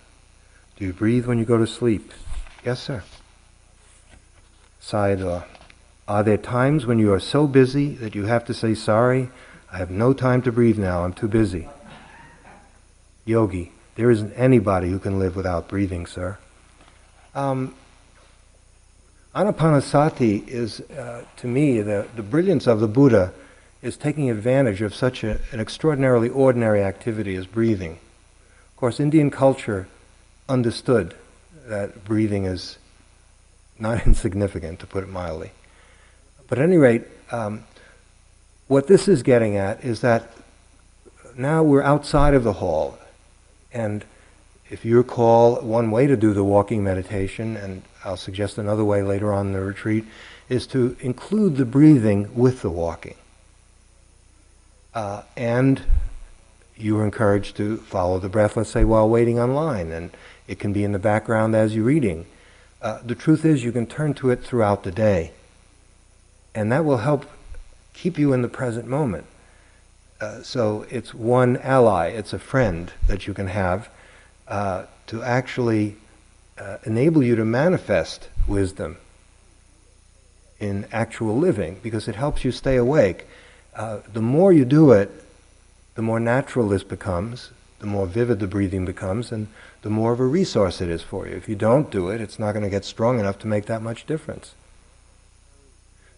Do 0.75 0.85
you 0.85 0.93
breathe 0.93 1.27
when 1.27 1.37
you 1.37 1.45
go 1.45 1.59
to 1.59 1.67
sleep? 1.67 2.11
Yes, 2.65 2.81
sir. 2.81 3.03
Sayadaw, 4.81 5.43
are 6.07 6.23
there 6.23 6.37
times 6.37 6.85
when 6.85 6.99
you 6.99 7.13
are 7.13 7.19
so 7.19 7.47
busy 7.47 7.89
that 7.95 8.15
you 8.15 8.25
have 8.25 8.45
to 8.45 8.53
say, 8.53 8.75
sorry, 8.75 9.29
I 9.71 9.77
have 9.77 9.89
no 9.89 10.13
time 10.13 10.41
to 10.43 10.51
breathe 10.51 10.77
now, 10.77 11.03
I'm 11.03 11.13
too 11.13 11.27
busy? 11.27 11.69
Yogi, 13.25 13.71
there 13.95 14.11
isn't 14.11 14.33
anybody 14.33 14.89
who 14.89 14.99
can 14.99 15.17
live 15.17 15.35
without 15.35 15.69
breathing, 15.69 16.05
sir. 16.05 16.37
Um, 17.33 17.73
Anapanasati 19.33 20.47
is, 20.47 20.81
uh, 20.81 21.23
to 21.37 21.47
me, 21.47 21.81
the, 21.81 22.07
the 22.15 22.21
brilliance 22.21 22.67
of 22.67 22.79
the 22.79 22.87
Buddha 22.87 23.33
is 23.81 23.97
taking 23.97 24.29
advantage 24.29 24.81
of 24.81 24.93
such 24.93 25.23
a, 25.23 25.39
an 25.51 25.59
extraordinarily 25.59 26.29
ordinary 26.29 26.83
activity 26.83 27.35
as 27.35 27.47
breathing. 27.47 27.93
Of 27.93 28.75
course, 28.77 28.99
Indian 28.99 29.31
culture 29.31 29.87
understood 30.49 31.15
that 31.65 32.03
breathing 32.03 32.45
is 32.45 32.77
not 33.79 34.05
insignificant, 34.05 34.79
to 34.79 34.85
put 34.85 35.03
it 35.03 35.09
mildly. 35.09 35.51
But 36.53 36.59
at 36.59 36.65
any 36.65 36.77
rate, 36.77 37.01
um, 37.31 37.63
what 38.67 38.85
this 38.85 39.07
is 39.07 39.23
getting 39.23 39.57
at 39.57 39.83
is 39.83 40.01
that 40.01 40.31
now 41.35 41.63
we're 41.63 41.81
outside 41.81 42.35
of 42.35 42.43
the 42.43 42.53
hall. 42.53 42.99
And 43.73 44.05
if 44.69 44.85
you 44.85 44.97
recall, 44.97 45.55
one 45.61 45.89
way 45.89 46.05
to 46.05 46.15
do 46.15 46.31
the 46.31 46.43
walking 46.43 46.83
meditation, 46.83 47.57
and 47.57 47.81
I'll 48.05 48.17
suggest 48.17 48.59
another 48.59 48.85
way 48.85 49.01
later 49.01 49.33
on 49.33 49.47
in 49.47 49.53
the 49.53 49.61
retreat, 49.61 50.05
is 50.47 50.67
to 50.67 50.95
include 50.99 51.57
the 51.57 51.65
breathing 51.65 52.29
with 52.35 52.61
the 52.61 52.69
walking. 52.69 53.15
Uh, 54.93 55.23
and 55.35 55.81
you 56.77 56.99
are 56.99 57.03
encouraged 57.03 57.57
to 57.57 57.77
follow 57.77 58.19
the 58.19 58.29
breath, 58.29 58.55
let's 58.55 58.69
say, 58.69 58.83
while 58.83 59.09
waiting 59.09 59.39
online, 59.39 59.91
and 59.91 60.11
it 60.47 60.59
can 60.59 60.71
be 60.71 60.83
in 60.83 60.91
the 60.91 60.99
background 60.99 61.55
as 61.55 61.75
you're 61.75 61.83
reading. 61.83 62.27
Uh, 62.79 62.99
the 63.03 63.15
truth 63.15 63.43
is, 63.43 63.63
you 63.63 63.71
can 63.71 63.87
turn 63.87 64.13
to 64.13 64.29
it 64.29 64.43
throughout 64.43 64.83
the 64.83 64.91
day, 64.91 65.31
and 66.55 66.71
that 66.71 66.85
will 66.85 66.97
help 66.97 67.25
keep 67.93 68.17
you 68.17 68.33
in 68.33 68.41
the 68.41 68.47
present 68.47 68.87
moment. 68.87 69.25
Uh, 70.19 70.41
so 70.41 70.85
it's 70.89 71.13
one 71.13 71.57
ally, 71.57 72.07
it's 72.07 72.33
a 72.33 72.39
friend 72.39 72.91
that 73.07 73.27
you 73.27 73.33
can 73.33 73.47
have 73.47 73.89
uh, 74.47 74.85
to 75.07 75.21
actually 75.23 75.95
uh, 76.57 76.77
enable 76.85 77.23
you 77.23 77.35
to 77.35 77.45
manifest 77.45 78.29
wisdom 78.47 78.97
in 80.59 80.85
actual 80.91 81.37
living 81.37 81.79
because 81.83 82.07
it 82.07 82.15
helps 82.15 82.45
you 82.45 82.51
stay 82.51 82.77
awake. 82.77 83.27
Uh, 83.75 83.99
the 84.13 84.21
more 84.21 84.53
you 84.53 84.63
do 84.63 84.91
it, 84.91 85.11
the 85.95 86.01
more 86.01 86.19
natural 86.19 86.69
this 86.69 86.83
becomes, 86.83 87.51
the 87.79 87.85
more 87.85 88.07
vivid 88.07 88.39
the 88.39 88.47
breathing 88.47 88.85
becomes, 88.85 89.31
and 89.31 89.47
the 89.81 89.89
more 89.89 90.13
of 90.13 90.19
a 90.19 90.25
resource 90.25 90.79
it 90.79 90.89
is 90.89 91.01
for 91.01 91.27
you. 91.27 91.35
If 91.35 91.49
you 91.49 91.55
don't 91.55 91.91
do 91.91 92.09
it, 92.09 92.21
it's 92.21 92.39
not 92.39 92.53
going 92.53 92.63
to 92.63 92.69
get 92.69 92.85
strong 92.85 93.19
enough 93.19 93.39
to 93.39 93.47
make 93.47 93.65
that 93.65 93.81
much 93.81 94.05
difference. 94.05 94.53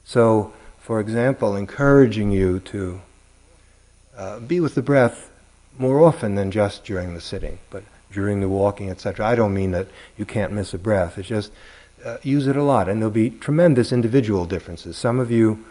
So, 0.05 0.53
for 0.79 0.99
example, 0.99 1.55
encouraging 1.55 2.31
you 2.31 2.59
to 2.59 3.01
uh, 4.15 4.39
be 4.39 4.59
with 4.59 4.75
the 4.75 4.81
breath 4.81 5.31
more 5.77 6.01
often 6.01 6.35
than 6.35 6.51
just 6.51 6.85
during 6.85 7.13
the 7.13 7.21
sitting, 7.21 7.57
but 7.69 7.83
during 8.13 8.39
the 8.39 8.47
walking, 8.47 8.89
etc. 8.89 9.25
I 9.25 9.35
don't 9.35 9.53
mean 9.53 9.71
that 9.71 9.87
you 10.17 10.23
can't 10.25 10.53
miss 10.53 10.73
a 10.73 10.77
breath. 10.77 11.17
It's 11.17 11.27
just 11.27 11.51
uh, 12.05 12.17
use 12.21 12.47
it 12.47 12.55
a 12.55 12.63
lot, 12.63 12.87
and 12.87 13.01
there'll 13.01 13.11
be 13.11 13.31
tremendous 13.31 13.91
individual 13.91 14.45
differences. 14.45 14.95
Some 14.95 15.19
of 15.19 15.31
you 15.31 15.65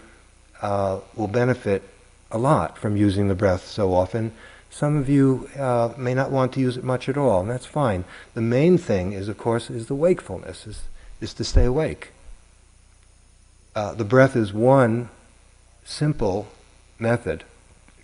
uh, 0.61 0.99
will 1.15 1.29
benefit 1.29 1.83
a 2.31 2.39
lot 2.39 2.77
from 2.77 2.97
using 2.97 3.29
the 3.29 3.35
breath 3.35 3.67
so 3.67 3.95
often. 3.95 4.33
Some 4.69 4.97
of 4.97 5.09
you 5.09 5.49
uh, 5.57 5.95
may 5.97 6.13
not 6.13 6.33
want 6.33 6.53
to 6.55 6.61
use 6.61 6.77
it 6.77 6.83
much 6.83 7.09
at 7.09 7.17
all, 7.17 7.41
and 7.41 7.49
that's 7.49 7.67
fine. 7.67 8.05
The 8.35 8.41
main 8.41 8.77
thing 8.79 9.13
is, 9.13 9.29
of 9.29 9.39
course, 9.39 9.71
is 9.71 9.87
the 9.87 9.95
wakefulness, 9.95 10.67
is, 10.67 10.83
is 11.21 11.33
to 11.35 11.45
stay 11.45 11.65
awake. 11.65 12.11
Uh, 13.75 13.93
the 13.95 14.05
breath 14.05 14.37
is 14.37 14.53
one 14.53 15.09
simple 15.85 16.47
method, 16.99 17.45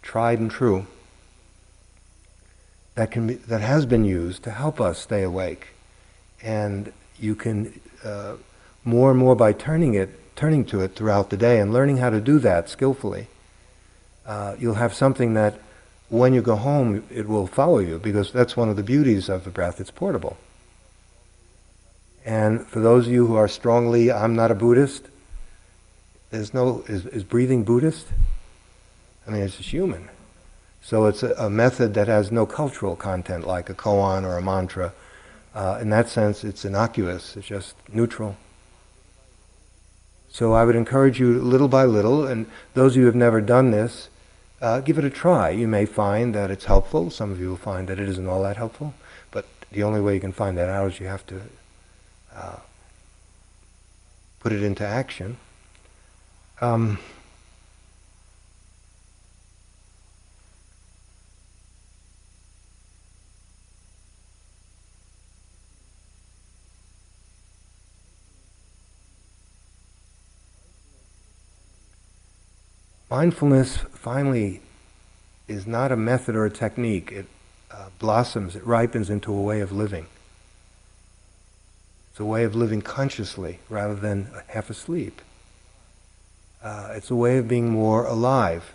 tried 0.03 0.39
and 0.39 0.51
true, 0.51 0.87
that 2.97 3.11
can 3.11 3.29
be, 3.29 3.35
that 3.35 3.61
has 3.61 3.87
been 3.87 4.05
used 4.05 4.43
to 4.43 4.51
help 4.51 4.81
us 4.81 4.99
stay 4.99 5.23
awake, 5.23 5.69
and 6.43 6.93
you 7.19 7.35
can 7.35 7.81
uh, 8.05 8.35
more 8.85 9.11
and 9.11 9.19
more 9.19 9.37
by 9.37 9.53
turning 9.53 9.95
it, 9.95 10.11
turning 10.35 10.65
to 10.65 10.81
it 10.81 10.97
throughout 10.97 11.31
the 11.31 11.37
day, 11.37 11.61
and 11.61 11.73
learning 11.73 11.99
how 11.99 12.11
to 12.11 12.21
do 12.21 12.39
that 12.41 12.69
skillfully. 12.69 13.29
Uh, 14.27 14.57
you'll 14.59 14.75
have 14.75 14.93
something 14.93 15.35
that, 15.35 15.61
when 16.09 16.35
you 16.35 16.43
go 16.43 16.57
home, 16.57 17.05
it 17.11 17.29
will 17.29 17.47
follow 17.47 17.79
you 17.79 17.99
because 17.99 18.33
that's 18.33 18.57
one 18.57 18.69
of 18.69 18.77
the 18.77 18.83
beauties 18.83 19.29
of 19.29 19.45
the 19.45 19.51
breath. 19.51 19.81
It's 19.81 19.93
portable. 19.93 20.37
And 22.25 22.67
for 22.67 22.81
those 22.81 23.07
of 23.07 23.13
you 23.13 23.27
who 23.29 23.37
are 23.37 23.49
strongly, 23.49 24.11
I'm 24.11 24.35
not 24.35 24.51
a 24.51 24.55
Buddhist. 24.55 25.07
There's 26.31 26.55
no 26.55 26.85
is, 26.87 27.07
is 27.07 27.25
breathing 27.25 27.65
Buddhist. 27.65 28.07
I 29.27 29.31
mean, 29.31 29.43
it's 29.43 29.57
just 29.57 29.71
human. 29.71 30.09
So 30.83 31.07
it's 31.07 31.23
a, 31.23 31.33
a, 31.35 31.51
method 31.51 31.95
that 31.95 32.09
has 32.09 32.33
no 32.33 32.47
cultural 32.47 32.97
content 32.97 33.47
like 33.47 33.69
a 33.69 33.75
koan 33.75 34.25
or 34.25 34.39
a 34.39 34.43
mantra. 34.43 34.93
Uh, 35.55 35.79
in 35.81 35.91
that 35.91 36.09
sense, 36.09 36.43
it's 36.43 36.65
innocuous, 36.65 37.37
it's 37.37 37.47
just 37.47 37.75
neutral. 37.93 38.37
So 40.31 40.53
I 40.53 40.65
would 40.65 40.77
encourage 40.77 41.19
you 41.19 41.39
little 41.41 41.69
by 41.69 41.85
little, 41.85 42.27
and 42.27 42.47
those 42.75 42.93
of 42.93 42.97
you 42.97 43.03
who 43.03 43.07
have 43.07 43.17
never 43.17 43.41
done 43.41 43.73
this, 43.73 44.09
uh, 44.61 44.81
give 44.81 44.97
it 44.97 45.05
a 45.05 45.11
try. 45.11 45.51
You 45.51 45.67
may 45.67 45.87
find 45.87 46.35
that 46.35 46.51
it's 46.51 46.67
helpful. 46.67 47.11
Some 47.11 47.33
of 47.33 47.41
you 47.41 47.49
will 47.49 47.57
find 47.57 47.89
that 47.89 47.99
it 47.99 48.09
isn't 48.09 48.27
all 48.27 48.43
that 48.45 48.57
helpful. 48.57 48.95
But 49.31 49.47
the 49.73 49.83
only 49.83 50.01
way 50.01 50.15
you 50.15 50.21
can 50.21 50.33
find 50.33 50.57
that 50.57 50.69
out 50.69 50.93
is 50.93 51.01
you 51.01 51.07
have 51.07 51.27
to 51.27 51.43
uh, 52.35 52.57
put 54.39 54.53
it 54.53 54.63
into 54.63 54.87
action. 54.87 55.37
Um, 56.61 56.99
Mindfulness 73.11 73.79
finally 73.93 74.61
is 75.49 75.67
not 75.67 75.91
a 75.91 75.97
method 75.97 76.37
or 76.37 76.45
a 76.45 76.51
technique. 76.51 77.11
It 77.11 77.27
uh, 77.69 77.89
blossoms, 77.99 78.55
it 78.55 78.65
ripens 78.65 79.11
into 79.11 79.33
a 79.33 79.43
way 79.43 79.61
of 79.61 79.73
living. 79.73 80.07
It's 82.11 82.21
a 82.21 82.25
way 82.25 82.45
of 82.45 82.55
living 82.55 82.83
consciously 82.83 83.59
rather 83.69 83.97
than 83.97 84.29
half 84.49 84.71
asleep. 84.71 85.21
Uh, 86.63 86.93
it's 86.95 87.11
a 87.11 87.17
way 87.17 87.39
of 87.39 87.49
being 87.49 87.71
more 87.71 88.05
alive. 88.05 88.75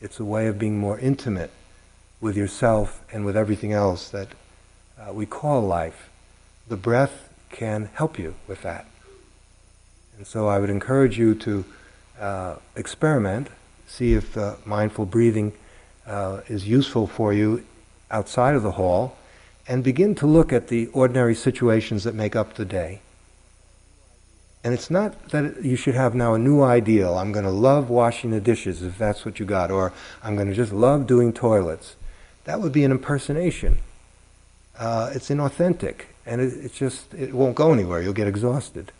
It's 0.00 0.18
a 0.18 0.24
way 0.24 0.46
of 0.46 0.58
being 0.58 0.78
more 0.78 0.98
intimate 0.98 1.50
with 2.20 2.36
yourself 2.36 3.02
and 3.12 3.24
with 3.24 3.36
everything 3.36 3.72
else 3.72 4.08
that 4.10 4.28
uh, 4.98 5.12
we 5.12 5.26
call 5.26 5.62
life. 5.62 6.10
The 6.68 6.76
breath 6.76 7.28
can 7.50 7.90
help 7.94 8.18
you 8.18 8.34
with 8.46 8.62
that. 8.62 8.86
And 10.16 10.26
so 10.26 10.48
I 10.48 10.58
would 10.58 10.70
encourage 10.70 11.18
you 11.18 11.34
to 11.36 11.64
uh, 12.20 12.56
experiment 12.76 13.48
see 13.90 14.14
if 14.14 14.36
uh, 14.36 14.54
mindful 14.64 15.04
breathing 15.04 15.52
uh, 16.06 16.40
is 16.48 16.66
useful 16.68 17.06
for 17.06 17.32
you 17.32 17.64
outside 18.10 18.54
of 18.54 18.62
the 18.62 18.72
hall, 18.72 19.16
and 19.68 19.84
begin 19.84 20.14
to 20.16 20.26
look 20.26 20.52
at 20.52 20.68
the 20.68 20.86
ordinary 20.88 21.34
situations 21.34 22.04
that 22.04 22.14
make 22.14 22.34
up 22.34 22.54
the 22.54 22.64
day. 22.64 23.00
And 24.62 24.74
it's 24.74 24.90
not 24.90 25.30
that 25.30 25.64
you 25.64 25.76
should 25.76 25.94
have 25.94 26.14
now 26.14 26.34
a 26.34 26.38
new 26.38 26.62
ideal. 26.62 27.16
I'm 27.16 27.32
going 27.32 27.46
to 27.46 27.50
love 27.50 27.88
washing 27.88 28.30
the 28.30 28.40
dishes 28.40 28.82
if 28.82 28.98
that's 28.98 29.24
what 29.24 29.40
you 29.40 29.46
got, 29.46 29.70
or 29.70 29.92
I'm 30.22 30.36
going 30.36 30.48
to 30.48 30.54
just 30.54 30.72
love 30.72 31.06
doing 31.06 31.32
toilets. 31.32 31.96
That 32.44 32.60
would 32.60 32.72
be 32.72 32.84
an 32.84 32.90
impersonation. 32.90 33.78
Uh, 34.78 35.10
it's 35.14 35.30
inauthentic, 35.30 36.02
and 36.26 36.40
it, 36.40 36.52
it's 36.62 36.76
just 36.76 37.14
it 37.14 37.32
won't 37.32 37.54
go 37.54 37.72
anywhere. 37.72 38.02
You'll 38.02 38.12
get 38.12 38.28
exhausted, 38.28 38.92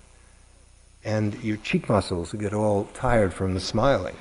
and 1.05 1.35
your 1.43 1.59
cheek 1.59 1.89
muscles 1.89 2.33
get 2.33 2.55
all 2.55 2.85
tired 2.95 3.35
from 3.35 3.55
the 3.55 3.61
smiling. 3.61 4.17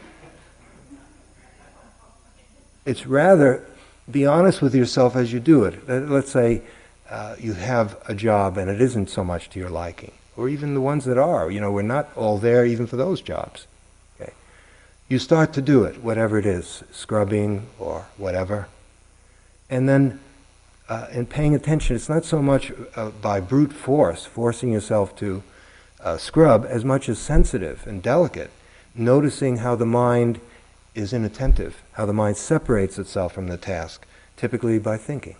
It's 2.86 3.06
rather 3.06 3.65
be 4.10 4.25
honest 4.25 4.62
with 4.62 4.73
yourself 4.73 5.15
as 5.15 5.32
you 5.32 5.39
do 5.39 5.63
it. 5.65 5.88
Let's 5.88 6.32
say 6.32 6.62
uh, 7.10 7.36
you 7.39 7.54
have 7.54 8.02
a 8.08 8.15
job 8.15 8.58
and 8.58 8.69
it 8.69 8.82
isn't 8.82 9.10
so 9.10 9.23
much 9.23 9.49
to 9.52 9.60
your 9.60 9.69
liking, 9.69 10.12
or 10.39 10.47
even 10.47 10.73
the 10.73 10.82
ones 10.82 11.04
that 11.04 11.17
are. 11.17 11.52
You 11.52 11.60
know, 11.60 11.69
we're 11.69 11.82
not 11.82 12.10
all 12.15 12.38
there 12.38 12.65
even 12.65 12.88
for 12.88 12.95
those 12.95 13.19
jobs. 13.19 13.67
Okay, 14.19 14.32
you 15.10 15.19
start 15.19 15.52
to 15.54 15.62
do 15.62 15.84
it, 15.84 16.02
whatever 16.02 16.39
it 16.39 16.45
is, 16.45 16.82
scrubbing 16.91 17.67
or 17.78 18.06
whatever. 18.15 18.69
And 19.69 19.89
then, 19.89 20.21
uh, 20.88 21.08
in 21.12 21.25
paying 21.25 21.54
attention, 21.54 21.95
it's 21.97 22.08
not 22.08 22.23
so 22.23 22.41
much 22.41 22.71
uh, 22.95 23.10
by 23.10 23.41
brute 23.41 23.73
force, 23.73 24.25
forcing 24.25 24.71
yourself 24.71 25.13
to 25.17 25.43
uh, 26.02 26.17
scrub, 26.17 26.65
as 26.67 26.86
much 26.86 27.10
as 27.10 27.19
sensitive 27.19 27.86
and 27.86 28.02
delicate, 28.02 28.49
noticing 28.95 29.58
how 29.58 29.75
the 29.75 29.86
mind 29.86 30.39
is 30.95 31.12
inattentive, 31.12 31.84
how 31.93 32.06
the 32.06 32.13
mind 32.13 32.38
separates 32.38 32.97
itself 32.97 33.34
from 33.34 33.47
the 33.47 33.58
task, 33.58 34.08
typically 34.38 34.80
by 34.80 34.95
thinking. 34.95 35.36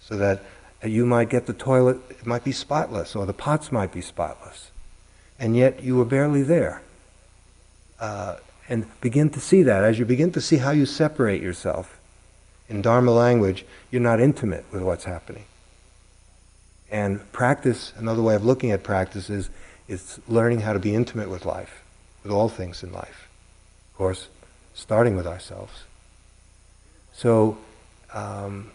So 0.00 0.16
that 0.16 0.42
you 0.90 1.06
might 1.06 1.30
get 1.30 1.46
the 1.46 1.52
toilet, 1.52 1.98
it 2.10 2.26
might 2.26 2.44
be 2.44 2.52
spotless, 2.52 3.16
or 3.16 3.26
the 3.26 3.32
pots 3.32 3.72
might 3.72 3.92
be 3.92 4.00
spotless, 4.00 4.70
and 5.38 5.56
yet 5.56 5.82
you 5.82 5.96
were 5.96 6.04
barely 6.04 6.42
there. 6.42 6.82
Uh, 7.98 8.36
and 8.68 8.86
begin 9.00 9.30
to 9.30 9.40
see 9.40 9.62
that. 9.62 9.84
As 9.84 9.98
you 9.98 10.04
begin 10.04 10.32
to 10.32 10.40
see 10.40 10.56
how 10.56 10.72
you 10.72 10.86
separate 10.86 11.40
yourself, 11.40 11.98
in 12.68 12.82
Dharma 12.82 13.12
language, 13.12 13.64
you're 13.90 14.02
not 14.02 14.20
intimate 14.20 14.64
with 14.72 14.82
what's 14.82 15.04
happening. 15.04 15.44
And 16.90 17.30
practice, 17.32 17.92
another 17.96 18.22
way 18.22 18.34
of 18.34 18.44
looking 18.44 18.70
at 18.70 18.82
practice 18.82 19.30
is, 19.30 19.50
is 19.88 20.20
learning 20.28 20.60
how 20.60 20.72
to 20.72 20.78
be 20.78 20.94
intimate 20.94 21.30
with 21.30 21.44
life, 21.44 21.82
with 22.22 22.32
all 22.32 22.48
things 22.48 22.82
in 22.82 22.92
life. 22.92 23.28
Of 23.92 23.98
course, 23.98 24.28
starting 24.74 25.16
with 25.16 25.26
ourselves. 25.26 25.84
So, 27.12 27.58
um, 28.12 28.70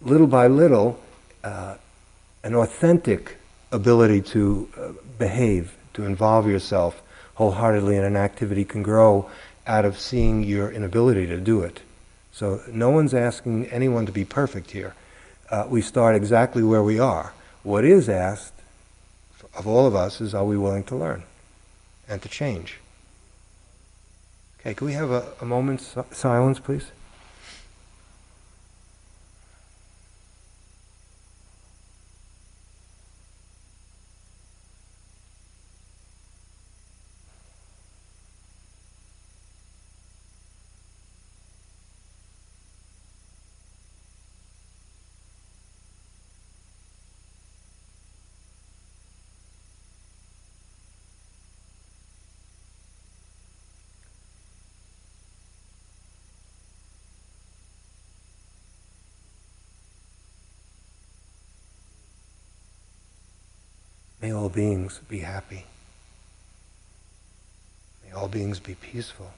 little 0.00 0.26
by 0.26 0.46
little, 0.46 1.00
uh, 1.44 1.76
an 2.42 2.54
authentic 2.54 3.36
ability 3.70 4.22
to 4.22 4.68
uh, 4.76 4.88
behave, 5.18 5.76
to 5.94 6.04
involve 6.04 6.46
yourself 6.46 7.02
wholeheartedly 7.34 7.96
in 7.96 8.04
an 8.04 8.16
activity 8.16 8.64
can 8.64 8.82
grow 8.82 9.30
out 9.66 9.84
of 9.84 9.98
seeing 9.98 10.42
your 10.42 10.72
inability 10.72 11.26
to 11.26 11.38
do 11.38 11.60
it. 11.60 11.80
So, 12.32 12.60
no 12.68 12.90
one's 12.90 13.14
asking 13.14 13.66
anyone 13.66 14.06
to 14.06 14.12
be 14.12 14.24
perfect 14.24 14.72
here. 14.72 14.94
Uh, 15.50 15.66
we 15.68 15.80
start 15.80 16.16
exactly 16.16 16.62
where 16.62 16.82
we 16.82 16.98
are. 16.98 17.32
What 17.62 17.84
is 17.84 18.08
asked 18.08 18.54
of 19.56 19.66
all 19.66 19.86
of 19.86 19.94
us 19.94 20.20
is 20.20 20.34
are 20.34 20.44
we 20.44 20.56
willing 20.56 20.84
to 20.84 20.96
learn 20.96 21.22
and 22.08 22.20
to 22.22 22.28
change? 22.28 22.78
Okay, 24.60 24.74
can 24.74 24.86
we 24.86 24.94
have 24.94 25.10
a, 25.10 25.24
a 25.40 25.44
moment's 25.44 25.94
silence, 26.10 26.58
please? 26.58 26.90
May 64.20 64.32
all 64.48 64.54
beings 64.54 64.98
be 65.10 65.18
happy. 65.18 65.66
May 68.02 68.12
all 68.12 68.28
beings 68.28 68.58
be 68.58 68.74
peaceful. 68.74 69.30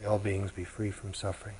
May 0.00 0.06
all 0.06 0.18
beings 0.18 0.50
be 0.52 0.64
free 0.64 0.90
from 0.90 1.12
suffering. 1.12 1.56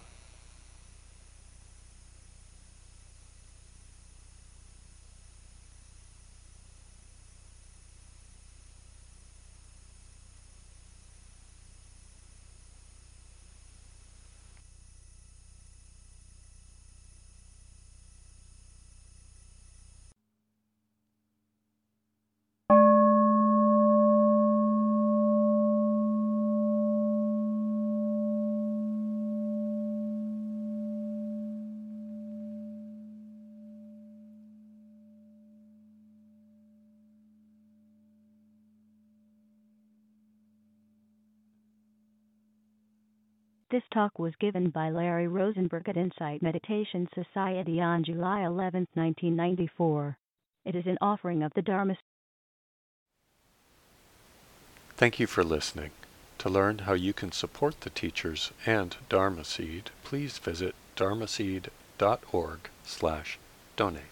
This 43.72 43.82
talk 43.94 44.18
was 44.18 44.34
given 44.38 44.68
by 44.68 44.90
Larry 44.90 45.28
Rosenberg 45.28 45.88
at 45.88 45.96
Insight 45.96 46.42
Meditation 46.42 47.08
Society 47.14 47.80
on 47.80 48.04
July 48.04 48.44
11, 48.44 48.86
1994. 48.92 50.18
It 50.66 50.74
is 50.76 50.84
an 50.84 50.98
offering 51.00 51.42
of 51.42 51.54
the 51.54 51.62
Dharma. 51.62 51.96
Thank 54.94 55.18
you 55.18 55.26
for 55.26 55.42
listening. 55.42 55.92
To 56.40 56.50
learn 56.50 56.80
how 56.80 56.92
you 56.92 57.14
can 57.14 57.32
support 57.32 57.80
the 57.80 57.88
teachers 57.88 58.50
and 58.66 58.94
Dharma 59.08 59.42
Seed, 59.42 59.88
please 60.04 60.36
visit 60.36 60.74
dharmaseed.org 60.94 62.58
slash 62.84 63.38
donate. 63.76 64.11